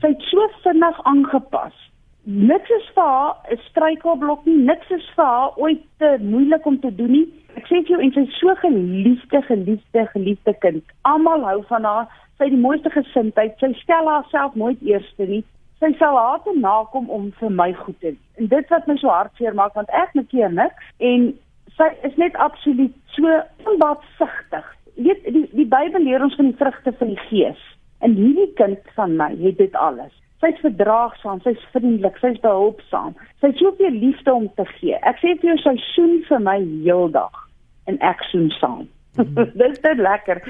Sy 0.00 0.12
het 0.14 0.22
so 0.30 0.48
vinnig 0.62 1.02
aangepas. 1.02 1.74
Niks 2.22 2.70
is 2.70 2.86
vir 2.94 3.02
haar 3.02 3.34
'n 3.50 3.58
struikelblok 3.70 4.44
nie, 4.46 4.58
niks 4.58 4.90
is 4.90 5.08
vir 5.16 5.24
haar 5.24 5.50
ooit 5.56 5.82
te 5.98 6.16
moeilik 6.20 6.66
om 6.66 6.80
te 6.80 6.94
doen 6.94 7.10
nie 7.10 7.28
Ek 7.56 7.64
sê 7.70 7.78
vir 7.80 7.94
jou 7.94 7.98
en 8.04 8.12
sy 8.12 8.22
so 8.36 8.52
geliefde, 8.60 9.40
geliefde, 9.48 10.02
geliefde 10.12 10.52
kind. 10.60 10.82
Almal 11.08 11.44
hou 11.48 11.60
van 11.70 11.86
haar. 11.88 12.08
Sy 12.36 12.50
het 12.50 12.52
die 12.52 12.60
mooiste 12.60 12.92
gesindheid. 12.92 13.54
Sy 13.62 13.70
stel 13.80 14.10
haarself 14.12 14.58
nooit 14.60 14.82
eerste 14.84 15.28
nie. 15.30 15.40
Sy 15.80 15.88
sal 16.00 16.18
haar 16.20 16.42
te 16.44 16.52
nakom 16.56 17.08
om 17.12 17.30
vir 17.40 17.52
my 17.52 17.70
goed 17.80 17.96
te 18.02 18.12
doen. 18.12 18.20
En 18.36 18.50
dit 18.52 18.72
wat 18.72 18.88
my 18.88 18.96
so 19.00 19.12
hartseer 19.12 19.56
maak 19.56 19.76
want 19.76 19.92
ek 19.96 20.12
maak 20.16 20.36
hier 20.36 20.52
niks 20.52 20.92
en 21.00 21.30
sy 21.76 21.88
is 22.08 22.16
net 22.20 22.36
absoluut 22.40 22.94
so 23.16 23.40
onbaatsigtig. 23.68 24.68
Weet 24.96 25.24
die 25.28 25.46
die 25.52 25.68
Bybel 25.68 26.04
leer 26.04 26.24
ons 26.24 26.36
van 26.38 26.50
die 26.50 26.60
vrugte 26.60 26.92
van 26.98 27.12
die 27.12 27.24
Gees. 27.28 27.62
En 28.04 28.16
hierdie 28.16 28.52
kind 28.60 28.80
van 28.96 29.16
my 29.16 29.30
het 29.40 29.58
dit 29.58 29.76
alles. 29.76 30.12
Sy's 30.44 30.58
verdraagsaam, 30.60 31.40
sy's 31.44 31.62
vriendelik, 31.72 32.18
sy's 32.20 32.40
behulpsaam. 32.42 33.14
Sy 33.40 33.52
het 33.52 33.60
soveel 33.60 33.96
liefde 33.96 34.34
om 34.34 34.50
te 34.58 34.66
gee. 34.76 34.98
Ek 35.08 35.20
sê 35.22 35.32
vir 35.40 35.54
jou 35.54 35.56
sy 35.62 35.76
soen 35.94 36.18
vir 36.28 36.42
my 36.44 36.58
heeldag 36.60 37.40
en 37.88 37.96
ek 38.04 38.24
soen 38.30 38.50
saam. 38.58 38.84
Mm. 39.16 39.38
Dis 39.62 39.80
net 39.84 40.02
lekker. 40.04 40.42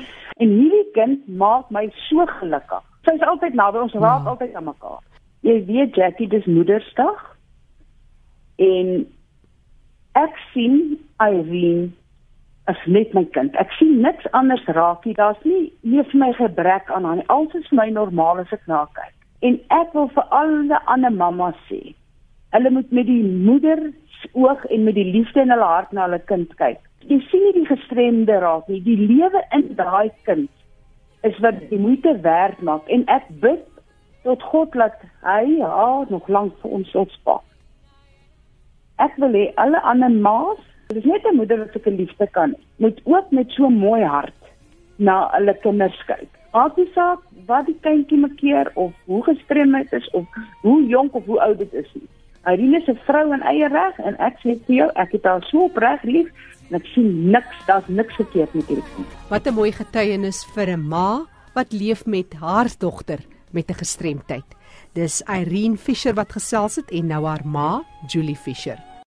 En 0.42 0.54
hierdie 0.58 0.86
kind 0.96 1.28
maak 1.42 1.70
my 1.74 1.86
so 2.08 2.26
gelukkig. 2.40 2.82
Sy's 3.06 3.22
altyd 3.22 3.54
naby 3.54 3.84
ons, 3.84 3.94
raak 3.94 4.26
ja. 4.26 4.34
altyd 4.34 4.58
aan 4.58 4.66
mekaar. 4.72 5.02
Jy 5.46 5.60
weet 5.68 5.94
Jackie, 5.94 6.26
dis 6.26 6.46
Moedersdag. 6.50 7.20
En 8.58 9.04
ek 10.18 10.40
sien 10.52 10.96
Irene 11.22 11.92
as 12.66 12.80
net 12.86 13.12
my 13.14 13.22
kind. 13.36 13.54
Ek 13.62 13.70
sien 13.78 14.00
niks 14.02 14.26
anders 14.34 14.64
raak 14.74 15.04
nie. 15.06 15.14
Daar's 15.14 15.42
nie 15.44 15.70
nie 15.82 16.02
vir 16.02 16.18
my 16.22 16.32
gebrek 16.38 16.90
aan 16.90 17.06
haar 17.06 17.20
nie. 17.20 17.28
Alles 17.32 17.54
is 17.60 17.68
vir 17.70 17.80
my 17.82 17.88
normaal 17.94 18.42
as 18.42 18.56
ek 18.56 18.66
na 18.66 18.86
kyk. 18.96 19.14
En 19.46 19.60
ek 19.76 19.94
wil 19.94 20.10
vir 20.16 20.26
alle 20.34 20.80
ander 20.90 21.14
mammas 21.14 21.58
sê, 21.68 21.94
hulle 22.56 22.72
moet 22.72 22.90
met 22.90 23.06
die 23.06 23.22
moeder 23.22 23.92
oog 24.32 24.64
en 24.72 24.84
met 24.88 24.96
die 24.96 25.06
liefde 25.12 25.44
in 25.44 25.52
hulle 25.54 25.70
hart 25.70 25.92
na 25.92 26.08
hulle 26.08 26.18
kind 26.26 26.54
kyk 26.58 26.80
jy 27.06 27.18
sien 27.30 27.42
nie 27.46 27.54
die 27.60 27.68
gestremde 27.68 28.38
raak 28.42 28.68
nie. 28.70 28.80
Die 28.82 28.98
lewe 28.98 29.42
in 29.54 29.68
daai 29.78 30.10
kind 30.26 30.50
is 31.26 31.38
wat 31.44 31.58
die 31.70 31.80
moeite 31.80 32.16
werd 32.22 32.62
maak 32.66 32.88
en 32.92 33.06
ek 33.12 33.28
bid 33.42 33.64
tot 34.26 34.42
God 34.50 34.74
dat 34.74 34.98
hy 35.26 35.60
haar 35.62 36.10
nog 36.10 36.26
lank 36.28 36.56
vir 36.62 36.78
ons 36.80 36.90
sal 36.94 37.06
spaar. 37.14 37.44
Ek 38.98 39.16
wil 39.20 39.34
hê 39.36 39.52
alle 39.60 39.80
ander 39.82 40.10
ma's, 40.10 40.60
dit 40.88 40.96
is 40.96 41.04
net 41.04 41.24
'n 41.24 41.36
moeder 41.36 41.58
wat 41.58 41.72
sulke 41.72 41.90
liefde 41.90 42.26
kan, 42.32 42.54
moet 42.76 43.00
ook 43.04 43.30
met 43.30 43.50
so 43.50 43.68
mooi 43.68 44.02
hart 44.04 44.40
na 44.96 45.28
hulle 45.32 45.54
kinders 45.60 46.00
kyk. 46.06 46.28
Maakie 46.52 46.88
saak 46.94 47.20
wat 47.46 47.66
die 47.66 47.76
kindjie 47.84 48.18
makkeer 48.18 48.70
of 48.74 48.92
hoe 49.04 49.22
gestremd 49.24 49.92
is 49.92 50.10
of 50.10 50.24
hoe 50.62 50.86
jonk 50.88 51.14
of 51.14 51.24
hoe 51.26 51.40
oud 51.40 51.58
dit 51.58 51.72
is 51.72 51.90
nie. 51.94 52.08
Irene 52.46 52.78
is 52.80 52.88
'n 52.88 52.98
vrou 53.06 53.34
in 53.34 53.42
eie 53.42 53.68
reg 53.68 53.98
en 53.98 54.16
ek 54.18 54.38
sê 54.40 54.56
vir 54.66 54.76
jou, 54.76 54.90
ek 54.94 55.12
het 55.12 55.24
haar 55.24 55.44
so 55.44 55.64
opreg 55.64 56.02
lief 56.02 56.28
en 56.70 56.76
ek 56.76 56.86
sien 56.94 57.30
niks, 57.30 57.56
daar's 57.66 57.88
niks 57.88 58.14
verkeerd 58.14 58.54
met 58.54 58.66
hierdie 58.66 58.90
kind. 58.96 59.08
Wat 59.28 59.46
'n 59.46 59.54
mooi 59.54 59.72
getuienis 59.72 60.44
vir 60.54 60.68
'n 60.76 60.88
ma 60.88 61.26
wat 61.54 61.72
leef 61.72 62.06
met 62.06 62.32
haar 62.40 62.68
dogter 62.78 63.18
met 63.52 63.68
'n 63.68 63.74
gestremdheid. 63.74 64.55
Dis 64.96 65.20
Irene 65.28 65.76
Fischer 65.76 66.14
wat 66.16 66.32
gesels 66.32 66.78
het 66.80 66.88
en 66.96 67.10
nou 67.12 67.26
haar 67.28 67.44
ma, 67.44 67.82
Julie 68.08 68.36
Fischer. 68.36 68.95